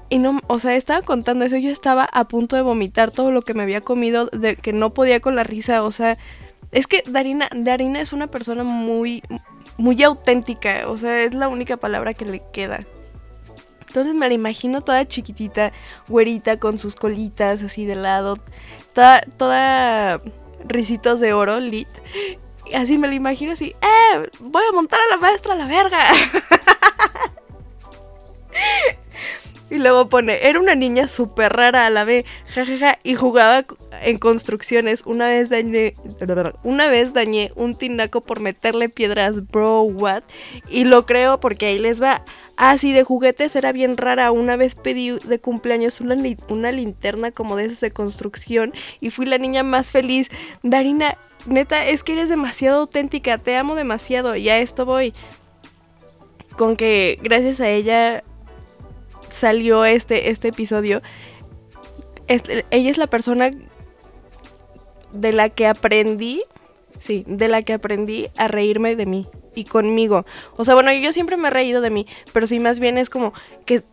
Y 0.09 0.17
no, 0.17 0.39
o 0.47 0.57
sea, 0.57 0.75
estaba 0.75 1.01
contando 1.01 1.45
eso, 1.45 1.57
yo 1.57 1.69
estaba 1.69 2.05
a 2.05 2.27
punto 2.27 2.55
de 2.55 2.63
vomitar 2.63 3.11
todo 3.11 3.31
lo 3.31 3.41
que 3.41 3.53
me 3.53 3.63
había 3.63 3.81
comido, 3.81 4.27
de 4.27 4.55
que 4.55 4.73
no 4.73 4.93
podía 4.93 5.19
con 5.19 5.35
la 5.35 5.43
risa, 5.43 5.83
o 5.83 5.91
sea, 5.91 6.17
es 6.71 6.87
que 6.87 7.03
Darina, 7.07 7.49
Darina 7.55 8.01
es 8.01 8.13
una 8.13 8.27
persona 8.27 8.63
muy, 8.63 9.23
muy 9.77 10.01
auténtica, 10.03 10.87
o 10.87 10.97
sea, 10.97 11.23
es 11.23 11.33
la 11.33 11.47
única 11.47 11.77
palabra 11.77 12.13
que 12.13 12.25
le 12.25 12.43
queda. 12.53 12.85
Entonces 13.87 14.13
me 14.13 14.27
la 14.27 14.35
imagino 14.35 14.81
toda 14.81 15.07
chiquitita, 15.07 15.71
güerita, 16.07 16.57
con 16.57 16.77
sus 16.77 16.95
colitas 16.95 17.63
así 17.63 17.85
de 17.85 17.95
lado, 17.95 18.37
toda, 18.93 19.21
toda 19.21 20.21
risitos 20.67 21.19
de 21.19 21.33
oro, 21.33 21.59
lit. 21.59 21.87
Así 22.75 22.99
me 22.99 23.07
la 23.07 23.15
imagino 23.15 23.53
así, 23.53 23.75
¡eh! 23.81 24.29
Voy 24.39 24.61
a 24.69 24.73
montar 24.73 24.99
a 24.99 25.15
la 25.15 25.17
maestra 25.17 25.53
a 25.53 25.57
la 25.57 25.65
verga. 25.65 26.05
Y 29.69 29.77
luego 29.77 30.09
pone, 30.09 30.47
era 30.47 30.59
una 30.59 30.73
niña 30.73 31.07
súper 31.07 31.53
rara 31.53 31.85
a 31.85 31.89
la 31.89 32.03
vez, 32.03 32.25
jajaja, 32.47 32.97
y 33.03 33.13
jugaba 33.13 33.65
en 34.01 34.17
construcciones. 34.17 35.03
Una 35.05 35.27
vez 35.27 35.49
dañé, 35.49 35.95
una 36.63 36.87
vez 36.87 37.13
dañé 37.13 37.51
un 37.55 37.75
tinaco 37.75 38.21
por 38.21 38.39
meterle 38.39 38.89
piedras, 38.89 39.47
bro, 39.47 39.83
what? 39.83 40.23
Y 40.69 40.85
lo 40.85 41.05
creo 41.05 41.39
porque 41.39 41.67
ahí 41.67 41.77
les 41.79 42.01
va. 42.01 42.23
Ah, 42.57 42.77
sí, 42.77 42.91
de 42.91 43.03
juguetes 43.03 43.55
era 43.55 43.71
bien 43.71 43.95
rara. 43.95 44.31
Una 44.31 44.57
vez 44.57 44.75
pedí 44.75 45.11
de 45.11 45.39
cumpleaños 45.39 46.01
una, 46.01 46.17
una 46.49 46.71
linterna 46.71 47.31
como 47.31 47.55
de 47.55 47.65
esas 47.65 47.79
de 47.79 47.91
construcción 47.91 48.73
y 48.99 49.11
fui 49.11 49.25
la 49.25 49.37
niña 49.37 49.63
más 49.63 49.91
feliz. 49.91 50.29
Darina, 50.63 51.17
neta, 51.45 51.85
es 51.85 52.03
que 52.03 52.13
eres 52.13 52.27
demasiado 52.27 52.81
auténtica, 52.81 53.37
te 53.37 53.55
amo 53.55 53.75
demasiado 53.75 54.35
y 54.35 54.49
a 54.49 54.57
esto 54.57 54.85
voy. 54.85 55.13
Con 56.57 56.75
que 56.75 57.17
gracias 57.21 57.61
a 57.61 57.69
ella 57.69 58.23
salió 59.29 59.85
este, 59.85 60.29
este 60.29 60.49
episodio, 60.49 61.01
ella 62.27 62.89
es 62.89 62.97
la 62.97 63.07
persona 63.07 63.51
de 65.11 65.31
la 65.31 65.49
que 65.49 65.67
aprendí, 65.67 66.43
sí, 66.97 67.23
de 67.27 67.47
la 67.47 67.61
que 67.61 67.73
aprendí 67.73 68.27
a 68.37 68.47
reírme 68.47 68.95
de 68.95 69.05
mí 69.05 69.27
y 69.55 69.65
conmigo. 69.65 70.25
O 70.55 70.63
sea, 70.63 70.75
bueno, 70.75 70.91
yo 70.93 71.11
siempre 71.11 71.37
me 71.37 71.47
he 71.47 71.51
reído 71.51 71.81
de 71.81 71.89
mí, 71.89 72.07
pero 72.33 72.45
sí 72.47 72.59
más 72.59 72.79
bien 72.79 72.97
es 72.97 73.09
como 73.09 73.33
que, 73.65 73.83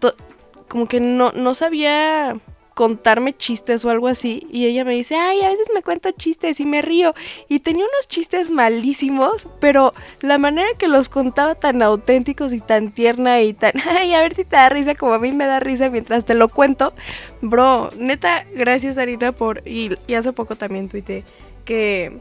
como 0.69 0.87
que 0.87 1.01
no, 1.01 1.33
no 1.33 1.55
sabía 1.55 2.37
contarme 2.77 3.35
chistes 3.35 3.87
o 3.87 3.91
algo 3.91 4.07
así. 4.07 4.47
Y 4.53 4.67
ella 4.67 4.85
me 4.85 4.95
dice, 4.95 5.17
ay, 5.17 5.41
a 5.41 5.49
veces 5.49 5.67
me 5.75 5.83
cuento 5.83 6.11
chistes 6.11 6.61
y 6.61 6.67
me 6.67 6.83
río. 6.83 7.15
Y 7.49 7.61
tenía 7.61 7.87
unos 7.87 8.07
chistes 8.07 8.51
malísimos, 8.51 9.49
pero 9.61 9.95
la 10.21 10.37
manera 10.37 10.69
que 10.79 10.87
los 10.87 11.09
contaba 11.09 11.55
tan 11.55 11.81
auténticos 11.81 12.53
y 12.53 12.61
tan 12.61 12.93
tierna 12.93 13.41
y 13.41 13.55
tan, 13.55 13.73
ay, 13.89 14.13
a 14.13 14.21
ver 14.21 14.35
si 14.35 14.45
te 14.45 14.57
da 14.57 14.69
risa 14.69 14.95
como 14.95 15.15
a 15.15 15.19
mí 15.19 15.33
me 15.33 15.47
da 15.47 15.59
risa 15.59 15.89
mientras 15.89 16.27
te 16.27 16.35
lo 16.35 16.49
cuento. 16.49 16.93
Bro, 17.41 17.93
neta, 17.97 18.45
gracias 18.55 18.99
Arina 18.99 19.33
por... 19.33 19.67
Y, 19.67 19.93
y 20.07 20.13
hace 20.13 20.35
poco 20.35 20.55
también 20.55 20.91
tuiteé 20.91 21.25
que 21.65 22.19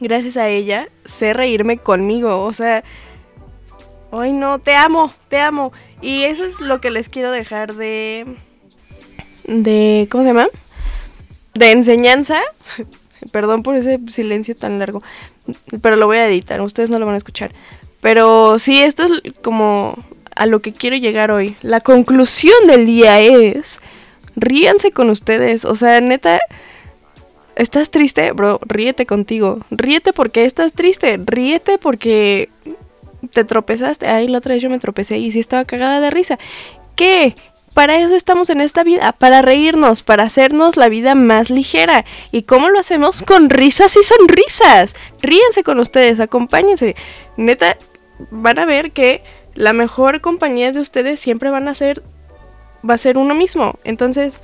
gracias 0.00 0.38
a 0.38 0.48
ella 0.48 0.88
sé 1.04 1.34
reírme 1.34 1.76
conmigo. 1.76 2.42
O 2.42 2.54
sea... 2.54 2.82
Ay, 4.14 4.32
no, 4.32 4.58
te 4.58 4.74
amo, 4.74 5.12
te 5.28 5.40
amo. 5.40 5.72
Y 6.00 6.22
eso 6.22 6.44
es 6.44 6.60
lo 6.60 6.80
que 6.80 6.90
les 6.90 7.08
quiero 7.08 7.30
dejar 7.30 7.74
de 7.74 8.26
de 9.44 10.08
¿cómo 10.10 10.24
se 10.24 10.30
llama? 10.30 10.48
De 11.54 11.70
enseñanza. 11.70 12.40
Perdón 13.30 13.62
por 13.62 13.76
ese 13.76 14.00
silencio 14.08 14.56
tan 14.56 14.80
largo, 14.80 15.00
pero 15.80 15.94
lo 15.94 16.06
voy 16.06 16.16
a 16.16 16.26
editar, 16.26 16.60
ustedes 16.60 16.90
no 16.90 16.98
lo 16.98 17.06
van 17.06 17.14
a 17.14 17.18
escuchar. 17.18 17.52
Pero 18.00 18.58
sí, 18.58 18.82
esto 18.82 19.04
es 19.04 19.32
como 19.42 19.96
a 20.34 20.46
lo 20.46 20.60
que 20.60 20.72
quiero 20.72 20.96
llegar 20.96 21.30
hoy. 21.30 21.56
La 21.62 21.80
conclusión 21.80 22.66
del 22.66 22.84
día 22.84 23.20
es, 23.20 23.78
ríanse 24.34 24.90
con 24.90 25.08
ustedes, 25.08 25.64
o 25.64 25.76
sea, 25.76 26.00
neta, 26.00 26.40
¿estás 27.54 27.90
triste? 27.90 28.32
Bro, 28.32 28.58
ríete 28.62 29.06
contigo. 29.06 29.60
Ríete 29.70 30.12
porque 30.12 30.44
estás 30.44 30.72
triste, 30.72 31.20
ríete 31.24 31.78
porque 31.78 32.48
te 33.32 33.44
tropezaste. 33.44 34.06
Ay, 34.06 34.28
la 34.28 34.38
otra 34.38 34.54
vez 34.54 34.62
yo 34.62 34.70
me 34.70 34.78
tropecé 34.78 35.18
y 35.18 35.30
sí 35.32 35.38
estaba 35.38 35.64
cagada 35.64 36.00
de 36.00 36.10
risa. 36.10 36.38
¿Qué? 36.96 37.34
Para 37.74 37.96
eso 37.98 38.14
estamos 38.14 38.50
en 38.50 38.60
esta 38.60 38.84
vida, 38.84 39.12
para 39.12 39.40
reírnos, 39.40 40.02
para 40.02 40.24
hacernos 40.24 40.76
la 40.76 40.90
vida 40.90 41.14
más 41.14 41.48
ligera. 41.48 42.04
¿Y 42.30 42.42
cómo 42.42 42.68
lo 42.68 42.78
hacemos? 42.78 43.22
Con 43.22 43.48
risas 43.48 43.96
y 43.96 44.02
sonrisas. 44.02 44.94
Ríense 45.22 45.64
con 45.64 45.80
ustedes, 45.80 46.20
acompáñense. 46.20 46.96
Neta, 47.38 47.78
van 48.30 48.58
a 48.58 48.66
ver 48.66 48.92
que 48.92 49.22
la 49.54 49.72
mejor 49.72 50.20
compañía 50.20 50.70
de 50.72 50.80
ustedes 50.80 51.18
siempre 51.18 51.50
van 51.50 51.66
a 51.66 51.74
ser, 51.74 52.02
va 52.88 52.94
a 52.94 52.98
ser 52.98 53.16
uno 53.16 53.34
mismo. 53.34 53.78
Entonces, 53.84 54.34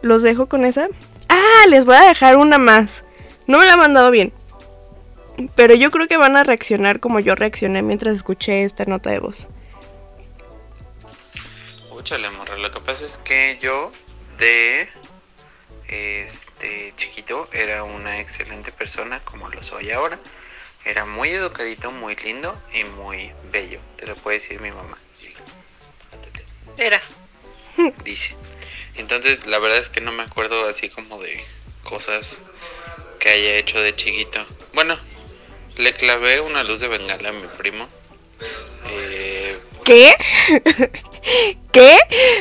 los 0.00 0.22
dejo 0.22 0.46
con 0.46 0.64
esa. 0.64 0.88
Ah, 1.28 1.66
les 1.68 1.84
voy 1.84 1.96
a 1.96 2.08
dejar 2.08 2.36
una 2.36 2.58
más. 2.58 3.04
No 3.48 3.58
me 3.58 3.66
la 3.66 3.72
han 3.72 3.80
mandado 3.80 4.12
bien. 4.12 4.32
Pero 5.56 5.74
yo 5.74 5.90
creo 5.90 6.06
que 6.06 6.16
van 6.16 6.36
a 6.36 6.44
reaccionar 6.44 7.00
como 7.00 7.18
yo 7.18 7.34
reaccioné 7.34 7.82
mientras 7.82 8.14
escuché 8.14 8.62
esta 8.62 8.84
nota 8.84 9.10
de 9.10 9.18
voz. 9.18 9.48
Escúchale, 11.98 12.30
morra. 12.30 12.56
Lo 12.56 12.70
que 12.70 12.78
pasa 12.78 13.04
es 13.04 13.18
que 13.18 13.58
yo 13.60 13.90
de 14.38 14.88
este 15.88 16.94
chiquito 16.96 17.48
era 17.52 17.82
una 17.82 18.20
excelente 18.20 18.70
persona 18.70 19.18
como 19.24 19.48
lo 19.48 19.60
soy 19.64 19.90
ahora. 19.90 20.16
Era 20.84 21.04
muy 21.06 21.30
educadito, 21.30 21.90
muy 21.90 22.14
lindo 22.14 22.56
y 22.72 22.84
muy 22.84 23.32
bello. 23.50 23.80
Te 23.96 24.06
lo 24.06 24.14
puede 24.14 24.38
decir 24.38 24.60
mi 24.60 24.70
mamá. 24.70 24.96
Era. 26.76 27.02
Dice. 28.04 28.36
Entonces, 28.94 29.48
la 29.48 29.58
verdad 29.58 29.78
es 29.78 29.88
que 29.88 30.00
no 30.00 30.12
me 30.12 30.22
acuerdo 30.22 30.68
así 30.68 30.88
como 30.90 31.20
de 31.20 31.44
cosas 31.82 32.40
que 33.18 33.30
haya 33.30 33.56
hecho 33.56 33.82
de 33.82 33.96
chiquito. 33.96 34.46
Bueno, 34.72 34.96
le 35.76 35.92
clavé 35.94 36.40
una 36.42 36.62
luz 36.62 36.78
de 36.78 36.86
bengala 36.86 37.30
a 37.30 37.32
mi 37.32 37.48
primo. 37.48 37.88
Eh, 38.86 39.58
¿Qué? 39.88 40.14
¿Qué? 41.72 41.96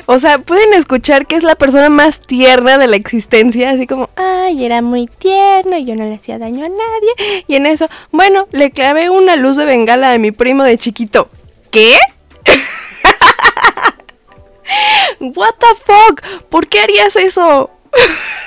O 0.06 0.20
sea, 0.20 0.40
pueden 0.40 0.74
escuchar 0.74 1.26
que 1.28 1.38
es 1.38 1.44
la 1.44 1.56
persona 1.56 1.90
más 1.90 2.20
tierna 2.20 2.78
de 2.78 2.88
la 2.88 2.98
existencia, 2.98 3.70
así 3.70 3.88
como, 3.88 4.10
ay, 4.18 4.66
era 4.66 4.82
muy 4.82 5.08
tierno 5.08 5.78
y 5.78 5.86
yo 5.86 5.96
no 5.96 6.04
le 6.04 6.16
hacía 6.16 6.40
daño 6.40 6.66
a 6.66 6.68
nadie. 6.68 7.46
Y 7.48 7.56
en 7.56 7.66
eso, 7.66 7.88
bueno, 8.12 8.50
le 8.52 8.72
clavé 8.72 9.10
una 9.10 9.38
luz 9.38 9.56
de 9.56 9.64
bengala 9.64 10.12
a 10.12 10.18
mi 10.18 10.32
primo 10.32 10.66
de 10.66 10.78
chiquito. 10.78 11.30
¿Qué? 11.72 11.98
What 15.22 15.56
the 15.58 15.68
fuck? 15.86 16.22
¿Por 16.50 16.68
qué 16.68 16.82
harías 16.82 17.16
eso? 17.16 17.72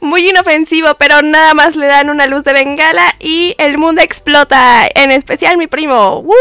Muy 0.00 0.28
inofensivo, 0.28 0.94
pero 0.98 1.22
nada 1.22 1.54
más 1.54 1.76
le 1.76 1.86
dan 1.86 2.10
una 2.10 2.26
luz 2.26 2.44
de 2.44 2.52
bengala 2.52 3.14
y 3.20 3.54
el 3.58 3.78
mundo 3.78 4.02
explota. 4.02 4.88
En 4.94 5.10
especial 5.10 5.56
mi 5.56 5.66
primo. 5.66 6.20
¡Woo! 6.20 6.34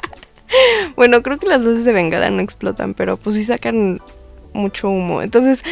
bueno, 0.96 1.22
creo 1.22 1.38
que 1.38 1.46
las 1.46 1.60
luces 1.60 1.84
de 1.84 1.92
bengala 1.92 2.30
no 2.30 2.42
explotan, 2.42 2.94
pero 2.94 3.16
pues 3.16 3.36
sí 3.36 3.44
sacan 3.44 4.00
mucho 4.52 4.88
humo. 4.90 5.22
Entonces, 5.22 5.62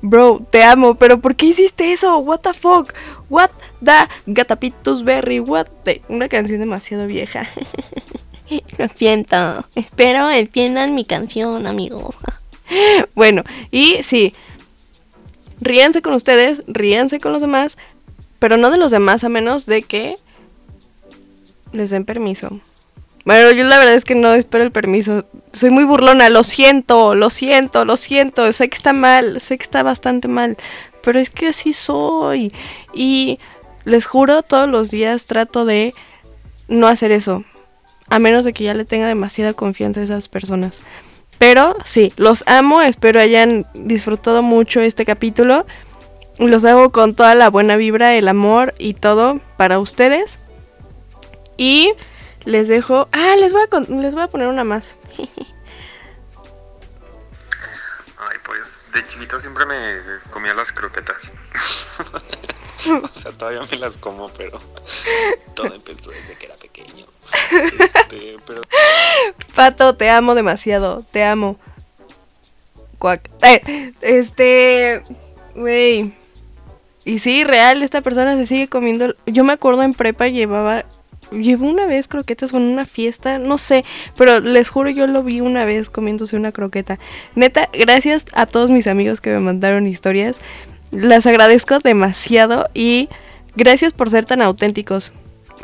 Bro, 0.00 0.46
te 0.50 0.62
amo, 0.62 0.94
pero 0.94 1.20
¿por 1.20 1.34
qué 1.34 1.46
hiciste 1.46 1.92
eso? 1.92 2.18
What 2.18 2.40
the 2.40 2.54
fuck? 2.54 2.94
What 3.28 3.50
the 3.82 4.08
gatapitus 4.26 5.02
berry? 5.02 5.40
What 5.40 5.66
the... 5.84 6.02
Una 6.08 6.28
canción 6.28 6.60
demasiado 6.60 7.06
vieja. 7.08 7.48
Lo 8.78 8.88
siento. 8.88 9.66
Espero 9.74 10.30
entiendan 10.30 10.94
mi 10.94 11.04
canción, 11.04 11.66
amigos. 11.66 12.14
bueno, 13.14 13.42
y 13.72 14.02
sí. 14.02 14.34
Ríanse 15.60 16.02
con 16.02 16.14
ustedes, 16.14 16.62
ríanse 16.66 17.20
con 17.20 17.32
los 17.32 17.42
demás, 17.42 17.78
pero 18.38 18.56
no 18.56 18.70
de 18.70 18.78
los 18.78 18.90
demás 18.90 19.24
a 19.24 19.28
menos 19.28 19.66
de 19.66 19.82
que 19.82 20.16
les 21.72 21.90
den 21.90 22.04
permiso. 22.04 22.60
Bueno, 23.24 23.50
yo 23.50 23.64
la 23.64 23.78
verdad 23.78 23.94
es 23.94 24.04
que 24.04 24.14
no 24.14 24.32
espero 24.32 24.64
el 24.64 24.72
permiso. 24.72 25.26
Soy 25.52 25.70
muy 25.70 25.84
burlona, 25.84 26.30
lo 26.30 26.44
siento, 26.44 27.14
lo 27.14 27.28
siento, 27.28 27.84
lo 27.84 27.98
siento. 27.98 28.50
Sé 28.54 28.70
que 28.70 28.76
está 28.76 28.92
mal, 28.94 29.40
sé 29.40 29.58
que 29.58 29.64
está 29.64 29.82
bastante 29.82 30.28
mal. 30.28 30.56
Pero 31.02 31.18
es 31.18 31.28
que 31.28 31.48
así 31.48 31.74
soy. 31.74 32.52
Y 32.94 33.38
les 33.84 34.06
juro, 34.06 34.42
todos 34.42 34.68
los 34.68 34.90
días 34.90 35.26
trato 35.26 35.66
de 35.66 35.92
no 36.68 36.86
hacer 36.86 37.12
eso. 37.12 37.44
A 38.08 38.18
menos 38.18 38.46
de 38.46 38.54
que 38.54 38.64
ya 38.64 38.72
le 38.72 38.86
tenga 38.86 39.06
demasiada 39.06 39.52
confianza 39.52 40.00
a 40.00 40.04
esas 40.04 40.28
personas. 40.28 40.80
Pero 41.38 41.76
sí, 41.84 42.12
los 42.16 42.42
amo, 42.48 42.82
espero 42.82 43.20
hayan 43.20 43.66
disfrutado 43.74 44.42
mucho 44.42 44.80
este 44.80 45.04
capítulo. 45.04 45.66
Los 46.38 46.64
hago 46.64 46.90
con 46.90 47.14
toda 47.14 47.34
la 47.34 47.50
buena 47.50 47.76
vibra, 47.76 48.14
el 48.14 48.28
amor 48.28 48.74
y 48.78 48.94
todo 48.94 49.40
para 49.56 49.78
ustedes. 49.78 50.38
Y 51.56 51.92
les 52.44 52.68
dejo... 52.68 53.08
Ah, 53.12 53.34
les 53.38 53.52
voy 53.52 53.62
a, 53.62 53.66
con- 53.68 54.02
les 54.02 54.14
voy 54.14 54.24
a 54.24 54.28
poner 54.28 54.48
una 54.48 54.64
más. 54.64 54.96
Ay, 58.20 58.36
pues 58.44 58.60
de 58.92 59.06
chiquito 59.06 59.38
siempre 59.40 59.64
me 59.66 60.00
comía 60.30 60.54
las 60.54 60.72
croquetas. 60.72 61.30
o 63.02 63.08
sea, 63.18 63.32
todavía 63.32 63.62
me 63.70 63.76
las 63.78 63.92
como, 63.94 64.28
pero 64.30 64.60
todo 65.54 65.72
empezó 65.74 66.10
desde 66.10 66.36
que 66.36 66.46
era 66.46 66.56
pequeño. 66.56 67.06
Pato, 69.54 69.94
te 69.94 70.10
amo 70.10 70.34
demasiado, 70.34 71.04
te 71.10 71.24
amo. 71.24 71.56
Cuac. 72.98 73.30
Eh, 73.42 73.92
este, 74.00 75.02
güey. 75.54 76.12
Y 77.04 77.20
sí, 77.20 77.44
real, 77.44 77.82
esta 77.82 78.00
persona 78.00 78.36
se 78.36 78.46
sigue 78.46 78.68
comiendo. 78.68 79.14
Yo 79.26 79.44
me 79.44 79.52
acuerdo 79.52 79.82
en 79.82 79.94
prepa 79.94 80.28
llevaba, 80.28 80.84
llevó 81.30 81.66
una 81.66 81.86
vez 81.86 82.08
croquetas 82.08 82.52
con 82.52 82.62
una 82.62 82.84
fiesta, 82.84 83.38
no 83.38 83.56
sé, 83.56 83.84
pero 84.16 84.40
les 84.40 84.68
juro 84.68 84.90
yo 84.90 85.06
lo 85.06 85.22
vi 85.22 85.40
una 85.40 85.64
vez 85.64 85.90
comiéndose 85.90 86.36
una 86.36 86.52
croqueta. 86.52 86.98
Neta, 87.34 87.68
gracias 87.72 88.26
a 88.32 88.46
todos 88.46 88.70
mis 88.70 88.86
amigos 88.86 89.20
que 89.20 89.30
me 89.30 89.38
mandaron 89.38 89.86
historias. 89.86 90.40
Las 90.90 91.26
agradezco 91.26 91.78
demasiado 91.78 92.68
y 92.74 93.08
gracias 93.56 93.92
por 93.92 94.10
ser 94.10 94.24
tan 94.24 94.42
auténticos. 94.42 95.12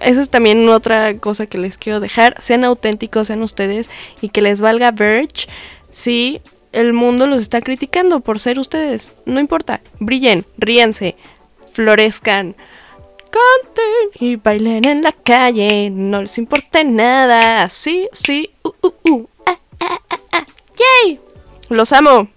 Eso 0.00 0.20
es 0.20 0.30
también 0.30 0.68
otra 0.68 1.16
cosa 1.18 1.46
que 1.46 1.58
les 1.58 1.78
quiero 1.78 2.00
dejar. 2.00 2.36
Sean 2.40 2.64
auténticos, 2.64 3.28
sean 3.28 3.42
ustedes 3.42 3.88
y 4.20 4.28
que 4.28 4.42
les 4.42 4.60
valga 4.60 4.90
Verge 4.90 5.48
si 5.90 6.40
el 6.72 6.92
mundo 6.92 7.26
los 7.26 7.40
está 7.40 7.60
criticando 7.60 8.20
por 8.20 8.40
ser 8.40 8.58
ustedes. 8.58 9.10
No 9.24 9.40
importa. 9.40 9.80
Brillen, 10.00 10.44
ríanse, 10.58 11.16
florezcan, 11.72 12.56
canten 13.30 14.10
y 14.20 14.36
bailen 14.36 14.84
en 14.84 15.02
la 15.02 15.12
calle. 15.12 15.90
No 15.90 16.22
les 16.22 16.38
importa 16.38 16.84
nada. 16.84 17.68
Sí, 17.70 18.08
sí, 18.12 18.50
uh, 18.62 18.72
uh, 18.82 19.10
uh. 19.10 19.26
Ah, 19.46 19.58
ah, 19.80 20.00
ah, 20.10 20.20
ah. 20.32 20.46
¡Yay! 21.04 21.20
Los 21.68 21.92
amo. 21.92 22.28